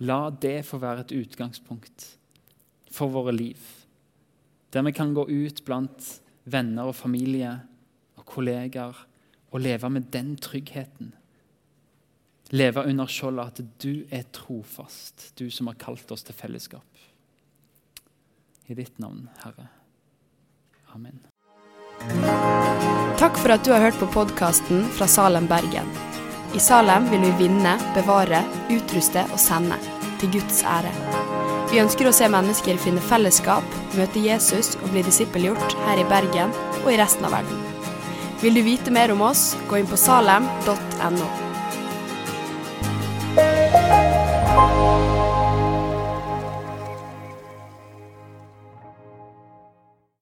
La 0.05 0.29
det 0.31 0.61
få 0.69 0.79
være 0.83 1.07
et 1.07 1.15
utgangspunkt 1.17 2.11
for 2.93 3.13
våre 3.13 3.33
liv, 3.33 3.61
der 4.73 4.85
vi 4.85 4.93
kan 4.93 5.15
gå 5.17 5.25
ut 5.25 5.63
blant 5.65 6.11
venner 6.45 6.91
og 6.91 6.99
familie 6.99 7.55
og 8.21 8.27
kollegaer 8.29 8.99
og 9.51 9.63
leve 9.65 9.91
med 9.91 10.11
den 10.13 10.35
tryggheten 10.37 11.15
leve 12.51 12.85
under 12.87 13.11
skjoldet 13.11 13.47
at 13.47 13.81
du 13.83 14.07
er 14.11 14.27
trofast, 14.35 15.33
du 15.39 15.49
som 15.51 15.71
har 15.71 15.79
kalt 15.81 16.11
oss 16.15 16.27
til 16.27 16.37
fellesskap. 16.37 16.87
I 18.67 18.75
ditt 18.75 18.99
navn, 18.99 19.29
Herre. 19.45 19.69
Amen. 20.95 21.21
Takk 23.17 23.39
for 23.41 23.55
at 23.55 23.65
du 23.65 23.73
har 23.73 23.83
hørt 23.87 23.99
på 24.01 24.09
podkasten 24.13 24.85
fra 24.97 25.09
Salem, 25.11 25.47
Bergen. 25.51 25.89
I 26.55 26.61
Salem 26.63 27.09
vil 27.11 27.25
vi 27.27 27.47
vinne, 27.47 27.77
bevare, 27.95 28.43
utruste 28.73 29.25
og 29.33 29.41
sende, 29.41 29.79
til 30.21 30.33
Guds 30.39 30.63
ære. 30.65 30.93
Vi 31.71 31.81
ønsker 31.83 32.09
å 32.09 32.15
se 32.15 32.29
mennesker 32.31 32.79
finne 32.81 33.03
fellesskap, 33.05 33.79
møte 33.99 34.23
Jesus 34.23 34.77
og 34.81 34.93
bli 34.93 35.03
disippelgjort 35.07 35.79
her 35.87 36.03
i 36.03 36.07
Bergen 36.11 36.55
og 36.85 36.93
i 36.93 37.01
resten 37.01 37.27
av 37.27 37.37
verden. 37.41 37.65
Vil 38.43 38.57
du 38.57 38.63
vite 38.67 38.93
mer 38.93 39.13
om 39.15 39.25
oss, 39.27 39.51
gå 39.69 39.81
inn 39.81 39.91
på 39.91 39.99
salem.no. 40.01 41.46